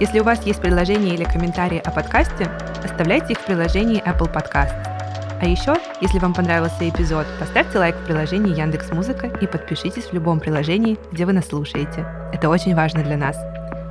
[0.00, 2.50] Если у вас есть предложения или комментарии о подкасте,
[2.84, 4.74] оставляйте их в приложении Apple Podcast.
[5.40, 10.12] А еще, если вам понравился эпизод, поставьте лайк в приложении Яндекс Музыка и подпишитесь в
[10.12, 12.06] любом приложении, где вы нас слушаете.
[12.32, 13.36] Это очень важно для нас.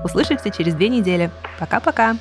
[0.03, 1.30] Услышимся через две недели.
[1.59, 2.15] Пока-пока!